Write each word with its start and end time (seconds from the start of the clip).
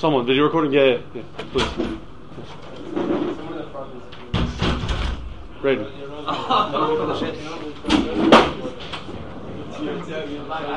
Someone, 0.00 0.24
video 0.24 0.44
recording? 0.44 0.72
Yeah, 0.72 0.84
yeah, 0.84 0.98
yeah. 1.12 1.22
Please. 1.52 1.68
Ready. 5.60 5.86
I 6.26 6.32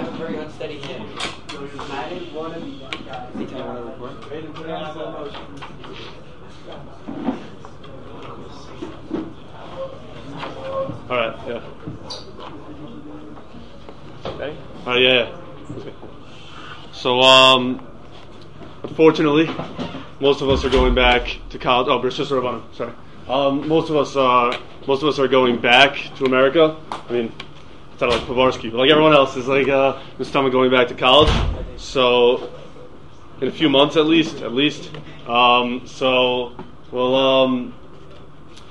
have 0.01 0.07
a 0.09 0.12
very 0.17 0.35
unsteady 0.35 0.79
hand. 0.79 1.07
I 1.89 2.09
didn't 2.09 2.34
want 2.34 2.53
to 2.55 2.59
be 2.59 2.79
that 2.79 3.05
guy. 3.05 3.29
You 3.39 3.48
tell 3.48 3.73
me 3.73 3.79
when 3.79 4.70
I 4.70 4.84
record? 4.91 5.31
All 11.09 11.15
right, 11.15 11.35
yeah. 11.48 11.62
Okay. 14.26 14.57
All 14.85 14.93
right, 14.93 15.01
yeah, 15.01 15.13
yeah. 15.13 15.77
Okay. 15.77 15.93
So, 16.91 17.21
um, 17.21 17.92
unfortunately, 18.93 19.49
most 20.20 20.41
of 20.41 20.49
us 20.49 20.63
are 20.63 20.70
going 20.70 20.93
back 20.93 21.39
to 21.49 21.57
college. 21.57 21.88
Oh, 21.89 21.97
British 21.97 22.17
Sister 22.17 22.35
Rabbanim, 22.35 22.61
sorry. 22.75 22.93
Um, 23.27 23.67
most 23.67 23.89
of 23.89 23.95
us, 23.95 24.15
uh, 24.15 24.55
most 24.85 25.01
of 25.01 25.09
us 25.09 25.18
are 25.18 25.27
going 25.27 25.59
back 25.59 25.95
to 26.18 26.26
America. 26.26 26.77
I 26.91 27.12
mean, 27.12 27.34
it's 27.91 28.01
not 28.01 28.12
like 28.12 28.21
Pavarsky, 28.21 28.70
but 28.70 28.77
like 28.77 28.91
everyone 28.91 29.13
else 29.13 29.35
is 29.35 29.48
like 29.48 29.68
uh, 29.68 29.99
this 30.20 30.29
time 30.29 30.48
going 30.51 30.70
back 30.70 30.90
to 30.90 30.93
college. 30.93 31.31
So, 31.76 32.51
in 33.41 33.48
a 33.48 33.51
few 33.51 33.68
months 33.68 33.98
at 33.98 34.05
least, 34.05 34.43
at 34.43 34.53
least. 34.53 34.91
Um, 35.27 35.87
so, 35.87 36.55
well, 36.91 37.15
um, 37.15 37.73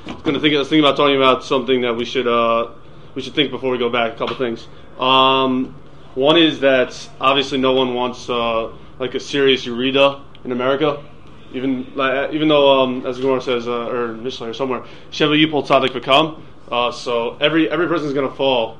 I 0.06 0.12
was 0.12 0.22
gonna 0.22 0.38
think. 0.38 0.54
I 0.54 0.58
was 0.58 0.69
thinking 0.69 0.84
about 0.84 0.97
talking 0.97 1.16
about 1.16 1.42
something 1.42 1.80
that 1.80 1.97
we 1.97 2.04
should 2.04 2.28
uh, 2.28 2.70
we 3.16 3.22
should 3.22 3.34
think 3.34 3.50
before 3.50 3.72
we 3.72 3.78
go 3.78 3.91
back. 3.91 4.12
A 4.12 4.16
couple 4.16 4.36
things. 4.36 4.69
Um, 5.00 5.75
one 6.14 6.36
is 6.36 6.60
that 6.60 7.10
obviously 7.20 7.58
no 7.58 7.72
one 7.72 7.94
wants 7.94 8.30
uh, 8.30 8.70
like 9.03 9.17
a 9.17 9.20
serious 9.20 9.67
Urida 9.67 10.22
in 10.45 10.53
America. 10.53 11.05
Even 11.53 11.92
like, 11.97 12.33
even 12.33 12.48
though 12.48 12.81
um, 12.81 13.05
as 13.05 13.19
Gemara 13.19 13.42
says 13.42 13.67
uh, 13.69 13.89
or 13.89 14.14
Mishnah 14.14 14.50
or 14.50 14.55
somewhere, 14.55 14.84
Sheva 15.11 15.36
Yipol 15.36 15.67
Tzadik 15.67 15.92
become. 15.92 16.47
Uh, 16.70 16.91
so 16.92 17.36
every 17.41 17.69
every 17.69 17.89
person 17.89 18.06
is 18.06 18.14
gonna 18.14 18.34
fall, 18.34 18.78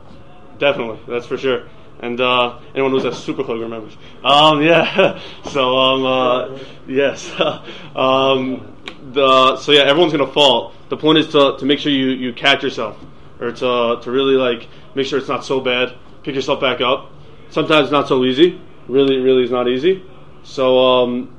definitely. 0.59 1.01
That's 1.07 1.27
for 1.27 1.37
sure. 1.37 1.69
And 1.99 2.21
uh, 2.21 2.61
anyone 2.73 2.93
who's 2.93 3.05
a 3.05 3.15
super 3.15 3.45
club 3.45 3.61
remembers. 3.61 3.97
Um, 4.25 4.63
yeah. 4.71 5.21
so 5.51 5.77
um, 5.77 6.07
uh, 6.07 6.59
yes. 6.87 7.31
um, 7.97 8.77
the 9.13 9.57
so 9.57 9.73
yeah, 9.73 9.83
everyone's 9.83 10.13
gonna 10.13 10.33
fall. 10.33 10.73
The 10.89 10.97
point 10.97 11.19
is 11.19 11.29
to, 11.33 11.57
to 11.59 11.65
make 11.67 11.81
sure 11.81 11.91
you, 11.91 12.11
you 12.11 12.33
catch 12.33 12.63
yourself, 12.63 12.97
or 13.41 13.51
to 13.51 14.01
to 14.01 14.11
really 14.11 14.37
like 14.37 14.69
make 14.95 15.07
sure 15.07 15.19
it's 15.19 15.29
not 15.29 15.45
so 15.45 15.61
bad. 15.61 15.95
Pick 16.23 16.37
yourself 16.37 16.61
back 16.61 16.81
up. 16.81 17.11
Sometimes 17.51 17.87
it's 17.87 17.93
not 17.93 18.07
so 18.07 18.25
easy. 18.25 18.61
Really, 18.89 19.19
really 19.19 19.43
is 19.43 19.51
not 19.51 19.69
easy. 19.69 20.03
So 20.45 20.79
um, 20.79 21.37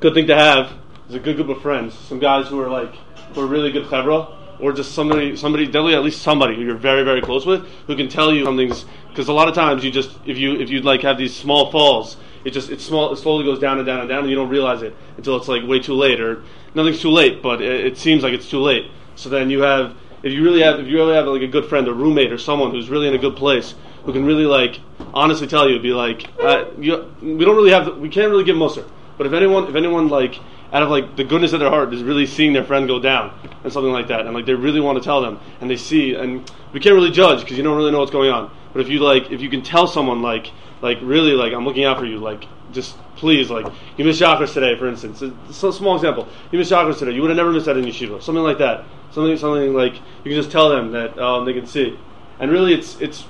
good 0.00 0.14
thing 0.14 0.26
to 0.26 0.34
have 0.34 0.72
is 1.08 1.14
a 1.14 1.20
good 1.20 1.36
group 1.36 1.48
of 1.48 1.62
friends. 1.62 1.94
Some 1.94 2.18
guys 2.18 2.48
who 2.48 2.60
are 2.60 2.68
like 2.68 2.94
who 3.34 3.40
are 3.40 3.46
really 3.46 3.72
good 3.72 3.86
chevra, 3.86 4.34
or 4.60 4.72
just 4.72 4.92
somebody 4.92 5.36
somebody 5.36 5.66
definitely 5.66 5.94
at 5.94 6.02
least 6.02 6.22
somebody 6.22 6.56
who 6.56 6.62
you're 6.62 6.76
very 6.76 7.04
very 7.04 7.20
close 7.20 7.46
with 7.46 7.66
who 7.86 7.96
can 7.96 8.08
tell 8.08 8.32
you 8.32 8.44
something's 8.44 8.84
because 9.08 9.28
a 9.28 9.32
lot 9.32 9.48
of 9.48 9.54
times 9.54 9.84
you 9.84 9.90
just 9.90 10.10
if 10.26 10.38
you 10.38 10.60
if 10.60 10.70
you 10.70 10.80
like 10.80 11.02
have 11.02 11.18
these 11.18 11.34
small 11.34 11.70
falls 11.70 12.16
it 12.44 12.50
just 12.50 12.70
it 12.70 12.80
small 12.80 13.12
it 13.12 13.16
slowly 13.16 13.44
goes 13.44 13.58
down 13.58 13.78
and 13.78 13.86
down 13.86 14.00
and 14.00 14.08
down 14.08 14.20
and 14.20 14.30
you 14.30 14.36
don't 14.36 14.48
realize 14.48 14.82
it 14.82 14.94
until 15.16 15.36
it's 15.36 15.48
like 15.48 15.62
way 15.66 15.78
too 15.78 15.94
late 15.94 16.20
or 16.20 16.42
nothing's 16.74 17.00
too 17.00 17.10
late 17.10 17.42
but 17.42 17.60
it, 17.60 17.86
it 17.86 17.98
seems 17.98 18.22
like 18.22 18.32
it's 18.32 18.48
too 18.48 18.60
late 18.60 18.90
so 19.16 19.28
then 19.28 19.50
you 19.50 19.60
have 19.60 19.96
if 20.22 20.32
you 20.32 20.42
really 20.42 20.62
have 20.62 20.80
if 20.80 20.86
you 20.86 20.96
really 20.96 21.14
have 21.14 21.26
like 21.26 21.42
a 21.42 21.48
good 21.48 21.66
friend 21.66 21.88
a 21.88 21.92
roommate 21.92 22.32
or 22.32 22.38
someone 22.38 22.70
who's 22.70 22.88
really 22.88 23.08
in 23.08 23.14
a 23.14 23.18
good 23.18 23.36
place 23.36 23.74
who 24.04 24.12
can 24.12 24.24
really 24.24 24.46
like 24.46 24.80
honestly 25.12 25.46
tell 25.46 25.68
you 25.68 25.78
be 25.80 25.92
like 25.92 26.26
uh, 26.40 26.66
you, 26.78 27.12
we 27.22 27.44
don't 27.44 27.56
really 27.56 27.70
have 27.70 27.98
we 27.98 28.08
can't 28.08 28.30
really 28.30 28.44
give 28.44 28.56
Musar 28.56 28.88
but 29.16 29.26
if 29.26 29.32
anyone 29.32 29.68
if 29.68 29.74
anyone 29.74 30.08
like 30.08 30.38
out 30.72 30.82
of 30.82 30.90
like 30.90 31.16
the 31.16 31.24
goodness 31.24 31.52
of 31.52 31.60
their 31.60 31.70
heart 31.70 31.94
is 31.94 32.02
really 32.02 32.26
seeing 32.26 32.52
their 32.52 32.64
friend 32.64 32.88
go 32.88 32.98
down 32.98 33.32
and 33.62 33.72
something 33.72 33.92
like 33.92 34.08
that 34.08 34.26
and 34.26 34.34
like 34.34 34.44
they 34.44 34.54
really 34.54 34.80
want 34.80 34.98
to 34.98 35.04
tell 35.04 35.22
them 35.22 35.38
and 35.60 35.70
they 35.70 35.76
see 35.76 36.14
and 36.14 36.50
we 36.72 36.80
can't 36.80 36.94
really 36.94 37.12
judge 37.12 37.40
because 37.40 37.56
you 37.56 37.62
don't 37.62 37.76
really 37.76 37.92
know 37.92 38.00
what's 38.00 38.10
going 38.10 38.30
on. 38.30 38.50
But 38.72 38.82
if 38.82 38.88
you 38.88 38.98
like 38.98 39.30
if 39.30 39.40
you 39.40 39.48
can 39.48 39.62
tell 39.62 39.86
someone 39.86 40.20
like 40.20 40.50
like 40.82 40.98
really 41.00 41.32
like 41.32 41.52
I'm 41.52 41.64
looking 41.64 41.84
out 41.84 41.98
for 41.98 42.04
you 42.04 42.18
like 42.18 42.44
just 42.72 42.96
please 43.14 43.48
like 43.48 43.66
you 43.96 44.04
missed 44.04 44.20
shacharis 44.20 44.52
today 44.52 44.76
for 44.76 44.88
instance. 44.88 45.22
It's 45.22 45.62
a 45.62 45.72
small 45.72 45.94
example. 45.94 46.28
You 46.50 46.58
missed 46.58 46.72
shacharis 46.72 46.98
today. 46.98 47.12
You 47.12 47.22
would 47.22 47.30
have 47.30 47.36
never 47.36 47.52
missed 47.52 47.66
that 47.66 47.76
in 47.76 47.84
yeshiva. 47.84 48.20
Something 48.20 48.42
like 48.42 48.58
that. 48.58 48.84
Something 49.12 49.36
something 49.36 49.72
like 49.72 49.94
you 49.94 50.32
can 50.32 50.34
just 50.34 50.50
tell 50.50 50.68
them 50.68 50.90
that 50.90 51.16
um, 51.18 51.44
they 51.44 51.52
can 51.52 51.66
see. 51.66 51.96
And 52.40 52.50
really 52.50 52.74
it's 52.74 53.00
it's 53.00 53.24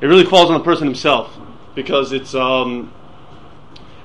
it 0.00 0.06
really 0.06 0.24
falls 0.24 0.50
on 0.50 0.58
the 0.58 0.64
person 0.64 0.86
himself 0.86 1.36
because 1.74 2.12
it's 2.12 2.34
um, 2.34 2.92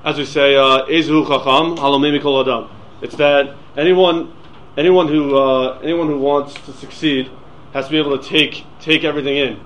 as 0.06 0.16
we 0.16 0.24
say, 0.24 0.52
Ezu 0.52 1.26
Chacham 1.26 1.76
Halomimi 1.76 2.22
Kol 2.22 2.40
Adam. 2.40 2.70
It's 3.02 3.16
that 3.16 3.56
anyone, 3.76 4.32
anyone 4.76 5.08
who 5.08 5.36
uh, 5.36 5.80
anyone 5.80 6.06
who 6.06 6.18
wants 6.20 6.54
to 6.54 6.72
succeed 6.72 7.28
has 7.72 7.86
to 7.86 7.90
be 7.90 7.98
able 7.98 8.16
to 8.16 8.24
take 8.26 8.64
take 8.80 9.02
everything 9.02 9.36
in. 9.36 9.60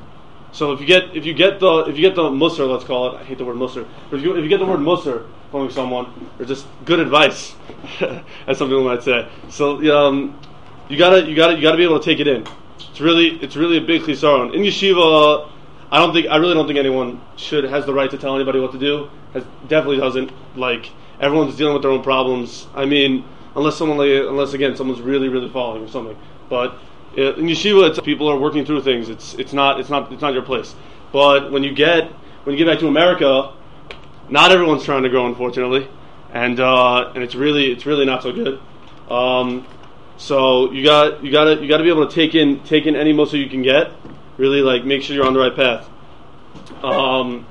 So 0.52 0.72
if 0.72 0.80
you 0.80 0.86
get 0.86 1.14
if 1.14 1.26
you 1.26 1.34
get 1.34 1.60
the 1.60 1.80
if 1.80 1.96
you 1.96 2.00
get 2.00 2.16
the 2.16 2.22
mussar, 2.22 2.66
let's 2.66 2.84
call 2.84 3.14
it. 3.14 3.20
I 3.20 3.24
hate 3.24 3.36
the 3.36 3.44
word 3.44 3.56
mussar, 3.56 3.86
but 4.08 4.18
if 4.18 4.24
you 4.24 4.34
if 4.34 4.42
you 4.42 4.48
get 4.48 4.60
the 4.60 4.66
word 4.66 4.80
mussar 4.80 5.26
from 5.50 5.70
someone, 5.70 6.30
or 6.38 6.46
just 6.46 6.66
good 6.86 7.00
advice, 7.00 7.54
as 8.46 8.56
some 8.56 8.68
people 8.68 8.84
might 8.84 9.02
say. 9.02 9.28
So 9.50 9.76
um, 9.94 10.40
you 10.88 10.96
gotta 10.96 11.28
you 11.28 11.36
gotta 11.36 11.56
you 11.56 11.60
gotta 11.62 11.76
be 11.76 11.84
able 11.84 12.00
to 12.00 12.04
take 12.04 12.18
it 12.18 12.26
in. 12.26 12.46
It's 12.78 13.00
really 13.00 13.38
it's 13.42 13.56
really 13.56 13.76
a 13.76 13.82
big 13.82 14.02
chisaron 14.02 14.54
in 14.54 14.62
yeshiva. 14.62 15.50
I 15.92 15.98
don't 15.98 16.12
think 16.12 16.28
I 16.28 16.36
really 16.36 16.54
don't 16.54 16.66
think 16.66 16.78
anyone 16.78 17.20
should 17.36 17.64
has 17.64 17.84
the 17.84 17.92
right 17.94 18.10
to 18.10 18.18
tell 18.18 18.36
anybody 18.36 18.60
what 18.60 18.72
to 18.72 18.78
do. 18.78 19.10
Has, 19.32 19.44
definitely 19.66 19.98
doesn't. 19.98 20.32
Like 20.56 20.90
everyone's 21.18 21.56
dealing 21.56 21.74
with 21.74 21.82
their 21.82 21.90
own 21.90 22.02
problems. 22.02 22.68
I 22.74 22.84
mean, 22.84 23.24
unless 23.56 23.76
someone 23.76 23.98
like, 23.98 24.08
unless 24.08 24.52
again 24.52 24.76
someone's 24.76 25.00
really 25.00 25.28
really 25.28 25.48
falling 25.50 25.82
or 25.82 25.88
something. 25.88 26.16
But 26.48 26.78
uh, 27.18 27.34
in 27.34 27.46
yeshiva, 27.46 28.02
people 28.04 28.28
are 28.28 28.38
working 28.38 28.64
through 28.64 28.82
things. 28.82 29.08
It's 29.08 29.34
it's 29.34 29.52
not 29.52 29.80
it's 29.80 29.90
not 29.90 30.12
it's 30.12 30.22
not 30.22 30.32
your 30.32 30.42
place. 30.42 30.74
But 31.12 31.50
when 31.50 31.64
you 31.64 31.74
get 31.74 32.10
when 32.44 32.56
you 32.56 32.64
get 32.64 32.70
back 32.70 32.80
to 32.80 32.86
America, 32.86 33.52
not 34.28 34.52
everyone's 34.52 34.84
trying 34.84 35.02
to 35.02 35.08
grow, 35.08 35.26
unfortunately, 35.26 35.88
and 36.32 36.60
uh, 36.60 37.10
and 37.14 37.24
it's 37.24 37.34
really 37.34 37.72
it's 37.72 37.84
really 37.84 38.06
not 38.06 38.22
so 38.22 38.32
good. 38.32 38.60
Um, 39.10 39.66
so 40.18 40.70
you 40.70 40.84
got 40.84 41.24
you 41.24 41.32
got 41.32 41.44
to 41.44 41.60
you 41.60 41.68
got 41.68 41.78
to 41.78 41.82
be 41.82 41.90
able 41.90 42.06
to 42.06 42.14
take 42.14 42.36
in 42.36 42.62
take 42.62 42.86
in 42.86 42.94
any 42.94 43.12
mussar 43.12 43.42
you 43.42 43.48
can 43.50 43.62
get 43.62 43.90
really 44.40 44.62
like 44.62 44.84
make 44.84 45.02
sure 45.02 45.14
you're 45.14 45.26
on 45.26 45.34
the 45.34 45.38
right 45.38 45.54
path. 45.54 45.88
Um, 46.82 47.46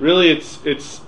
really, 0.00 0.30
it's 0.30 0.58
it's 0.66 1.00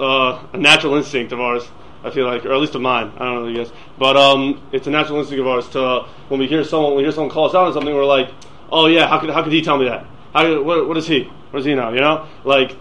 uh, 0.00 0.42
a 0.52 0.56
natural 0.56 0.96
instinct 0.96 1.32
of 1.32 1.40
ours. 1.40 1.68
I 2.04 2.10
feel 2.10 2.26
like, 2.26 2.44
or 2.44 2.52
at 2.52 2.58
least 2.58 2.74
of 2.74 2.80
mine. 2.80 3.12
I 3.16 3.24
don't 3.26 3.44
know, 3.44 3.48
I 3.48 3.64
guess, 3.64 3.72
but 3.96 4.16
um, 4.16 4.60
it's 4.72 4.88
a 4.88 4.90
natural 4.90 5.20
instinct 5.20 5.40
of 5.40 5.46
ours 5.46 5.68
to 5.70 6.08
when 6.28 6.40
we 6.40 6.48
hear 6.48 6.64
someone, 6.64 6.92
when 6.92 6.96
we 6.96 7.02
hear 7.04 7.12
someone 7.12 7.30
call 7.30 7.48
us 7.48 7.54
out 7.54 7.66
on 7.66 7.72
something, 7.72 7.94
we're 7.94 8.04
like, 8.04 8.30
oh 8.72 8.86
yeah, 8.86 9.06
how 9.06 9.20
could 9.20 9.30
how 9.30 9.42
could 9.42 9.52
he 9.52 9.62
tell 9.62 9.78
me 9.78 9.84
that? 9.84 10.04
How 10.32 10.62
what 10.62 10.88
what 10.88 10.96
is 10.96 11.06
he? 11.06 11.24
What 11.50 11.60
does 11.60 11.66
he 11.66 11.74
know? 11.74 11.92
You 11.92 12.00
know, 12.00 12.26
like 12.44 12.76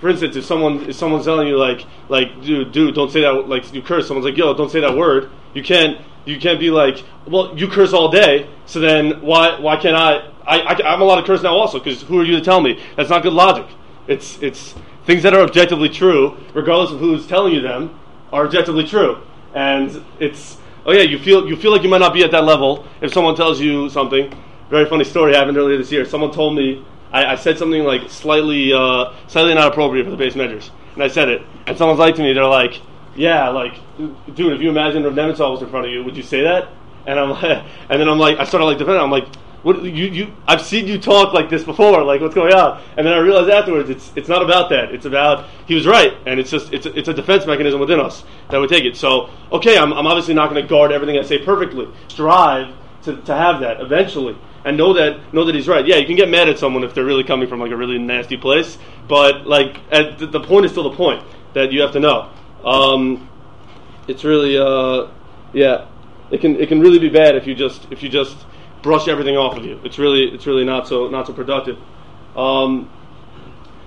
for 0.00 0.08
instance, 0.08 0.34
if 0.34 0.44
someone 0.44 0.88
if 0.90 0.96
someone's 0.96 1.24
telling 1.24 1.46
you 1.46 1.56
like 1.56 1.86
like 2.08 2.42
dude 2.42 2.72
dude 2.72 2.94
don't 2.94 3.12
say 3.12 3.20
that 3.20 3.48
like 3.48 3.72
you 3.72 3.82
curse, 3.82 4.08
someone's 4.08 4.24
like 4.24 4.36
yo 4.36 4.54
don't 4.54 4.70
say 4.70 4.80
that 4.80 4.96
word. 4.96 5.30
You 5.54 5.62
can't 5.62 6.00
you 6.24 6.40
can't 6.40 6.58
be 6.58 6.70
like 6.70 7.04
well 7.26 7.56
you 7.56 7.68
curse 7.68 7.92
all 7.92 8.10
day, 8.10 8.48
so 8.66 8.80
then 8.80 9.20
why 9.20 9.60
why 9.60 9.76
can't 9.76 9.94
I 9.94 10.31
I, 10.46 10.94
am 10.94 11.00
allowed 11.00 11.20
to 11.20 11.26
curse 11.26 11.42
now 11.42 11.54
also 11.54 11.78
because 11.78 12.02
who 12.02 12.20
are 12.20 12.24
you 12.24 12.36
to 12.36 12.44
tell 12.44 12.60
me? 12.60 12.82
That's 12.96 13.10
not 13.10 13.22
good 13.22 13.32
logic. 13.32 13.66
It's, 14.08 14.40
it's 14.42 14.74
things 15.04 15.22
that 15.22 15.34
are 15.34 15.40
objectively 15.40 15.88
true, 15.88 16.36
regardless 16.54 16.92
of 16.92 16.98
who's 16.98 17.26
telling 17.26 17.54
you 17.54 17.60
them, 17.60 17.98
are 18.32 18.44
objectively 18.44 18.86
true. 18.86 19.22
And 19.54 20.04
it's, 20.18 20.58
oh 20.86 20.92
yeah, 20.92 21.02
you 21.02 21.18
feel, 21.18 21.48
you 21.48 21.56
feel 21.56 21.72
like 21.72 21.82
you 21.82 21.88
might 21.88 21.98
not 21.98 22.14
be 22.14 22.24
at 22.24 22.30
that 22.32 22.44
level 22.44 22.86
if 23.00 23.12
someone 23.12 23.36
tells 23.36 23.60
you 23.60 23.88
something. 23.88 24.32
Very 24.70 24.88
funny 24.88 25.04
story 25.04 25.34
happened 25.34 25.56
earlier 25.56 25.76
this 25.76 25.92
year. 25.92 26.04
Someone 26.04 26.32
told 26.32 26.56
me, 26.56 26.84
I, 27.12 27.32
I 27.32 27.34
said 27.36 27.58
something 27.58 27.84
like 27.84 28.10
slightly, 28.10 28.72
uh, 28.72 29.12
slightly 29.26 29.54
not 29.54 29.68
appropriate 29.68 30.04
for 30.04 30.10
the 30.10 30.16
beis 30.16 30.32
medrash. 30.32 30.70
And 30.94 31.02
I 31.02 31.08
said 31.08 31.28
it. 31.28 31.42
And 31.66 31.76
someone's 31.76 31.98
like 32.00 32.16
to 32.16 32.22
me, 32.22 32.32
they're 32.32 32.46
like, 32.46 32.80
yeah, 33.14 33.48
like, 33.50 33.74
dude, 34.34 34.54
if 34.54 34.62
you 34.62 34.70
imagine 34.70 35.04
Rav 35.04 35.12
Nebenzahl 35.12 35.52
was 35.52 35.62
in 35.62 35.68
front 35.68 35.86
of 35.86 35.92
you, 35.92 36.02
would 36.04 36.16
you 36.16 36.22
say 36.22 36.42
that? 36.42 36.68
And 37.06 37.18
I'm 37.18 37.30
like, 37.30 37.64
and 37.90 38.00
then 38.00 38.08
I'm 38.08 38.18
like, 38.18 38.38
I 38.38 38.44
started 38.44 38.66
like 38.66 38.78
defending. 38.78 39.02
I'm 39.02 39.10
like, 39.10 39.28
what 39.62 39.82
you 39.82 40.06
you 40.06 40.32
I've 40.46 40.62
seen 40.62 40.86
you 40.86 40.98
talk 40.98 41.32
like 41.32 41.48
this 41.48 41.64
before. 41.64 42.02
Like, 42.02 42.20
what's 42.20 42.34
going 42.34 42.52
on? 42.52 42.82
And 42.96 43.06
then 43.06 43.14
I 43.14 43.18
realized 43.18 43.50
afterwards, 43.50 43.90
it's 43.90 44.12
it's 44.16 44.28
not 44.28 44.42
about 44.42 44.70
that. 44.70 44.92
It's 44.92 45.06
about 45.06 45.48
he 45.66 45.74
was 45.74 45.86
right, 45.86 46.14
and 46.26 46.40
it's 46.40 46.50
just 46.50 46.72
it's 46.72 46.86
a, 46.86 46.98
it's 46.98 47.08
a 47.08 47.14
defense 47.14 47.46
mechanism 47.46 47.80
within 47.80 48.00
us 48.00 48.24
that 48.50 48.58
would 48.58 48.70
take 48.70 48.84
it. 48.84 48.96
So, 48.96 49.30
okay, 49.52 49.78
I'm 49.78 49.92
I'm 49.92 50.06
obviously 50.06 50.34
not 50.34 50.50
going 50.50 50.62
to 50.62 50.68
guard 50.68 50.92
everything 50.92 51.18
I 51.18 51.22
say 51.22 51.38
perfectly. 51.38 51.88
Strive 52.08 52.74
to, 53.04 53.16
to 53.16 53.34
have 53.34 53.60
that 53.60 53.80
eventually, 53.80 54.36
and 54.64 54.76
know 54.76 54.92
that 54.94 55.32
know 55.32 55.44
that 55.44 55.54
he's 55.54 55.68
right. 55.68 55.86
Yeah, 55.86 55.96
you 55.96 56.06
can 56.06 56.16
get 56.16 56.28
mad 56.28 56.48
at 56.48 56.58
someone 56.58 56.82
if 56.82 56.94
they're 56.94 57.04
really 57.04 57.24
coming 57.24 57.48
from 57.48 57.60
like 57.60 57.70
a 57.70 57.76
really 57.76 57.98
nasty 57.98 58.36
place, 58.36 58.78
but 59.08 59.46
like 59.46 59.78
at 59.92 60.18
the, 60.18 60.26
the 60.26 60.40
point 60.40 60.64
is 60.64 60.72
still 60.72 60.90
the 60.90 60.96
point 60.96 61.24
that 61.54 61.72
you 61.72 61.82
have 61.82 61.92
to 61.92 62.00
know. 62.00 62.30
Um, 62.64 63.28
it's 64.08 64.24
really 64.24 64.58
uh, 64.58 65.08
yeah, 65.52 65.86
it 66.32 66.40
can 66.40 66.56
it 66.56 66.68
can 66.68 66.80
really 66.80 66.98
be 66.98 67.08
bad 67.08 67.36
if 67.36 67.46
you 67.46 67.54
just 67.54 67.86
if 67.92 68.02
you 68.02 68.08
just 68.08 68.36
brush 68.82 69.08
everything 69.08 69.36
off 69.36 69.56
of 69.56 69.64
you. 69.64 69.80
It's 69.84 69.98
really 69.98 70.24
it's 70.24 70.46
really 70.46 70.64
not 70.64 70.88
so 70.88 71.08
not 71.08 71.26
so 71.26 71.32
productive. 71.32 71.78
Um, 72.36 72.90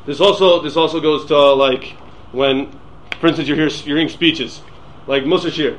this 0.06 0.20
also 0.20 0.62
this 0.62 0.78
also 0.78 1.00
goes 1.00 1.26
to 1.26 1.36
uh, 1.36 1.56
like 1.56 1.98
when, 2.32 2.72
for 3.20 3.28
instance, 3.28 3.48
you're, 3.48 3.58
hear, 3.58 3.68
you're 3.68 3.98
hearing 3.98 4.10
speeches 4.10 4.62
like 5.08 5.24
Musashir. 5.24 5.78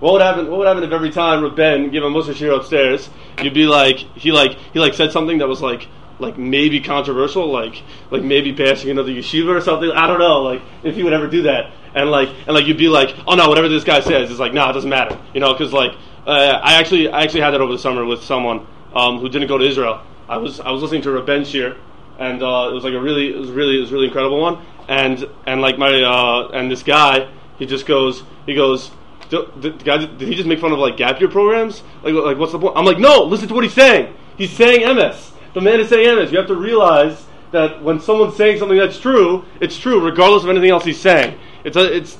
What 0.00 0.12
would 0.14 0.22
happen? 0.22 0.50
What 0.50 0.58
would 0.58 0.66
happen 0.66 0.82
if 0.82 0.92
every 0.92 1.10
time 1.10 1.42
with 1.42 1.56
Ben 1.56 1.90
gave 1.90 2.02
a 2.02 2.10
Musashir 2.10 2.56
upstairs, 2.56 3.08
you'd 3.42 3.54
be 3.54 3.66
like 3.66 3.98
he 3.98 4.32
like 4.32 4.52
he 4.72 4.78
like 4.78 4.94
said 4.94 5.12
something 5.12 5.38
that 5.38 5.48
was 5.48 5.60
like 5.60 5.88
like 6.18 6.38
maybe 6.38 6.80
controversial, 6.80 7.50
like 7.50 7.82
like 8.10 8.22
maybe 8.22 8.52
passing 8.52 8.90
another 8.90 9.10
yeshiva 9.10 9.56
or 9.56 9.60
something. 9.60 9.90
I 9.90 10.06
don't 10.06 10.18
know, 10.18 10.42
like 10.42 10.62
if 10.82 10.94
he 10.94 11.02
would 11.02 11.12
ever 11.12 11.26
do 11.26 11.42
that, 11.42 11.72
and 11.94 12.10
like 12.10 12.28
and 12.28 12.54
like 12.54 12.66
you'd 12.66 12.78
be 12.78 12.88
like, 12.88 13.14
oh 13.26 13.34
no, 13.34 13.48
whatever 13.48 13.68
this 13.68 13.84
guy 13.84 14.00
says 14.00 14.30
is 14.30 14.38
like, 14.38 14.52
nah, 14.52 14.70
it 14.70 14.74
doesn't 14.74 14.90
matter, 14.90 15.18
you 15.32 15.40
know, 15.40 15.52
because 15.52 15.72
like 15.72 15.92
uh, 16.26 16.60
I 16.62 16.74
actually 16.74 17.08
I 17.08 17.22
actually 17.22 17.40
had 17.40 17.50
that 17.50 17.60
over 17.60 17.72
the 17.72 17.78
summer 17.78 18.04
with 18.04 18.22
someone 18.22 18.66
um, 18.94 19.18
who 19.18 19.28
didn't 19.28 19.48
go 19.48 19.58
to 19.58 19.66
Israel. 19.66 20.02
I 20.28 20.38
was 20.38 20.60
I 20.60 20.70
was 20.70 20.82
listening 20.82 21.02
to 21.02 21.20
Ben 21.22 21.44
Shir, 21.44 21.76
and 22.18 22.42
uh, 22.42 22.68
it 22.70 22.74
was 22.74 22.84
like 22.84 22.94
a 22.94 23.00
really 23.00 23.28
it 23.28 23.38
was 23.38 23.50
really 23.50 23.76
it 23.76 23.80
was 23.80 23.92
really 23.92 24.06
incredible 24.06 24.40
one, 24.40 24.64
and 24.88 25.28
and 25.46 25.60
like 25.60 25.78
my 25.78 26.02
uh, 26.02 26.48
and 26.52 26.70
this 26.70 26.82
guy 26.82 27.28
he 27.58 27.66
just 27.66 27.86
goes 27.86 28.22
he 28.46 28.54
goes. 28.54 28.90
The 29.30 29.74
guy, 29.82 30.04
did 30.04 30.28
he 30.28 30.34
just 30.34 30.46
make 30.46 30.60
fun 30.60 30.70
of 30.70 30.78
like 30.78 30.96
gap 30.98 31.18
year 31.18 31.30
programs? 31.30 31.82
Like, 32.02 32.14
like 32.14 32.36
what's 32.36 32.52
the 32.52 32.58
point? 32.58 32.76
I'm 32.76 32.84
like, 32.84 32.98
no, 32.98 33.24
listen 33.24 33.48
to 33.48 33.54
what 33.54 33.64
he's 33.64 33.72
saying. 33.72 34.14
He's 34.36 34.52
saying 34.52 34.82
emes. 34.82 35.30
The 35.54 35.60
man 35.60 35.80
is 35.80 35.88
saying 35.88 36.06
emes. 36.06 36.30
You 36.30 36.38
have 36.38 36.46
to 36.48 36.54
realize 36.54 37.24
that 37.50 37.82
when 37.82 37.98
someone's 38.00 38.36
saying 38.36 38.58
something 38.58 38.76
that's 38.76 38.98
true, 38.98 39.44
it's 39.60 39.78
true 39.78 40.04
regardless 40.04 40.44
of 40.44 40.50
anything 40.50 40.70
else 40.70 40.84
he's 40.84 41.00
saying. 41.00 41.38
It's 41.64 41.76
a, 41.76 41.96
it's 41.96 42.18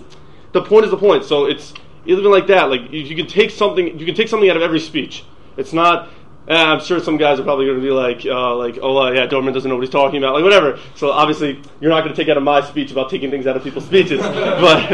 the 0.53 0.62
point 0.62 0.87
is 0.87 0.91
the 0.91 0.97
point. 0.97 1.25
So 1.25 1.45
it's 1.45 1.75
even 2.06 2.25
like 2.31 2.47
that. 2.49 2.71
Like 2.71 2.93
you, 2.93 3.01
you 3.01 3.17
can 3.17 3.27
take 3.27 3.51
something, 3.51 3.99
you 3.99 4.06
can 4.06 4.15
take 4.15 4.29
something 4.29 4.49
out 4.49 4.56
of 4.56 4.62
every 4.62 4.81
speech. 4.81 5.25
It's 5.56 5.73
not. 5.73 6.11
Eh, 6.47 6.55
I'm 6.55 6.81
sure 6.81 7.01
some 7.01 7.17
guys 7.17 7.41
are 7.41 7.43
probably 7.43 7.65
going 7.65 7.79
to 7.79 7.83
be 7.83 7.91
like, 7.91 8.27
uh, 8.27 8.55
like, 8.56 8.79
oh 8.83 8.99
uh, 8.99 9.11
yeah, 9.12 9.27
Doberman 9.27 9.55
doesn't 9.55 9.67
know 9.67 9.77
what 9.77 9.81
he's 9.81 9.91
talking 9.91 10.19
about, 10.19 10.35
like 10.35 10.45
whatever. 10.45 10.79
So 10.95 11.11
obviously, 11.11 11.62
you're 11.81 11.91
not 11.91 12.03
going 12.03 12.15
to 12.15 12.23
take 12.23 12.29
out 12.29 12.37
of 12.37 12.43
my 12.43 12.61
speech 12.61 12.91
about 12.91 13.09
taking 13.09 13.31
things 13.31 13.47
out 13.47 13.56
of 13.56 13.62
people's 13.62 13.87
speeches. 13.87 14.21
but 14.23 14.93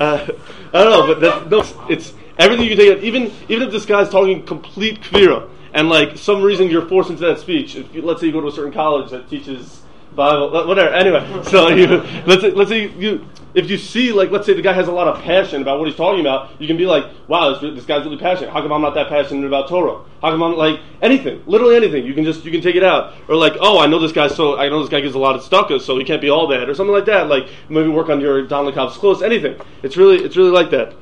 uh, 0.00 0.26
I 0.72 0.84
don't 0.84 0.90
know. 0.90 1.14
But 1.14 1.20
that's, 1.20 1.74
no, 1.74 1.86
it's 1.88 2.14
everything 2.38 2.66
you 2.66 2.76
take 2.76 2.96
out. 2.96 3.02
Even 3.02 3.32
even 3.48 3.66
if 3.66 3.72
this 3.72 3.86
guy's 3.86 4.08
talking 4.08 4.46
complete 4.46 5.00
kfira, 5.00 5.50
and 5.72 5.88
like 5.88 6.16
some 6.16 6.42
reason 6.42 6.70
you're 6.70 6.88
forced 6.88 7.10
into 7.10 7.26
that 7.26 7.40
speech. 7.40 7.74
If 7.74 7.92
you, 7.92 8.02
let's 8.02 8.20
say 8.20 8.28
you 8.28 8.32
go 8.32 8.40
to 8.40 8.46
a 8.46 8.52
certain 8.52 8.72
college 8.72 9.10
that 9.10 9.28
teaches 9.28 9.82
Bible, 10.14 10.66
whatever. 10.66 10.94
Anyway, 10.94 11.42
so 11.44 11.68
you 11.68 11.86
let's 12.26 12.42
let's 12.42 12.70
say 12.70 12.88
you 12.88 13.26
if 13.54 13.70
you 13.70 13.76
see 13.76 14.12
like 14.12 14.30
let's 14.30 14.46
say 14.46 14.54
the 14.54 14.62
guy 14.62 14.72
has 14.72 14.88
a 14.88 14.92
lot 14.92 15.08
of 15.08 15.22
passion 15.22 15.62
about 15.62 15.78
what 15.78 15.88
he's 15.88 15.96
talking 15.96 16.20
about, 16.20 16.60
you 16.60 16.66
can 16.66 16.76
be 16.76 16.86
like, 16.86 17.04
wow, 17.28 17.52
this, 17.52 17.74
this 17.74 17.84
guy's 17.84 18.04
really 18.04 18.18
passionate. 18.18 18.50
How 18.50 18.62
come 18.62 18.72
I'm 18.72 18.82
not 18.82 18.94
that 18.94 19.08
passionate 19.08 19.46
about 19.46 19.68
Torah? 19.68 20.04
How 20.20 20.30
come 20.30 20.42
I'm 20.42 20.56
like 20.56 20.80
anything, 21.02 21.42
literally 21.46 21.76
anything? 21.76 22.04
You 22.04 22.14
can 22.14 22.24
just 22.24 22.44
you 22.44 22.50
can 22.50 22.60
take 22.60 22.76
it 22.76 22.84
out, 22.84 23.14
or 23.28 23.36
like, 23.36 23.54
oh, 23.60 23.78
I 23.78 23.86
know 23.86 23.98
this 23.98 24.12
guy, 24.12 24.28
so 24.28 24.58
I 24.58 24.68
know 24.68 24.80
this 24.80 24.90
guy 24.90 25.00
gives 25.00 25.14
a 25.14 25.18
lot 25.18 25.36
of 25.36 25.42
stucco, 25.42 25.78
so 25.78 25.98
he 25.98 26.04
can't 26.04 26.20
be 26.20 26.30
all 26.30 26.46
that, 26.48 26.68
or 26.68 26.74
something 26.74 26.94
like 26.94 27.06
that. 27.06 27.28
Like 27.28 27.48
maybe 27.68 27.88
work 27.88 28.08
on 28.08 28.20
your 28.20 28.46
dan 28.46 28.64
lekaf 28.64 28.92
zechus, 28.92 29.22
anything. 29.22 29.60
It's 29.82 29.96
really 29.96 30.24
it's 30.24 30.36
really 30.36 30.50
like 30.50 30.70
that. 30.70 30.94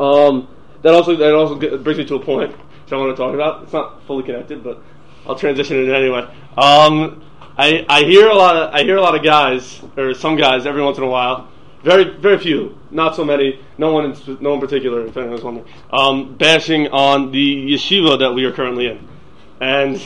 Um, 0.00 0.48
that 0.82 0.94
also 0.94 1.16
that 1.16 1.34
also 1.34 1.56
brings 1.78 1.98
me 1.98 2.04
to 2.06 2.14
a 2.16 2.20
point 2.20 2.54
which 2.90 2.98
I 2.98 3.00
want 3.00 3.16
to 3.16 3.22
talk 3.22 3.34
about. 3.34 3.62
It's 3.62 3.72
not 3.72 4.02
fully 4.04 4.24
connected, 4.24 4.64
but 4.64 4.82
I'll 5.26 5.36
transition 5.36 5.76
it 5.76 5.92
anyway. 5.92 6.28
Um, 6.56 7.22
I, 7.60 7.84
I 7.90 8.04
hear 8.04 8.26
a 8.26 8.34
lot 8.34 8.56
of 8.56 8.74
I 8.74 8.84
hear 8.84 8.96
a 8.96 9.02
lot 9.02 9.14
of 9.14 9.22
guys 9.22 9.82
or 9.98 10.14
some 10.14 10.36
guys 10.36 10.64
every 10.64 10.82
once 10.82 10.96
in 10.96 11.04
a 11.04 11.06
while, 11.06 11.46
very 11.84 12.16
very 12.16 12.38
few, 12.38 12.78
not 12.90 13.14
so 13.14 13.22
many, 13.22 13.60
no 13.76 13.92
one 13.92 14.06
in, 14.06 14.38
no 14.40 14.52
one 14.52 14.60
particular, 14.60 15.04
if 15.04 15.14
anyone's 15.14 15.42
wondering, 15.42 15.66
um, 15.92 16.36
bashing 16.36 16.88
on 16.88 17.32
the 17.32 17.74
yeshiva 17.74 18.18
that 18.20 18.32
we 18.32 18.46
are 18.46 18.52
currently 18.52 18.86
in, 18.86 19.06
and 19.60 20.02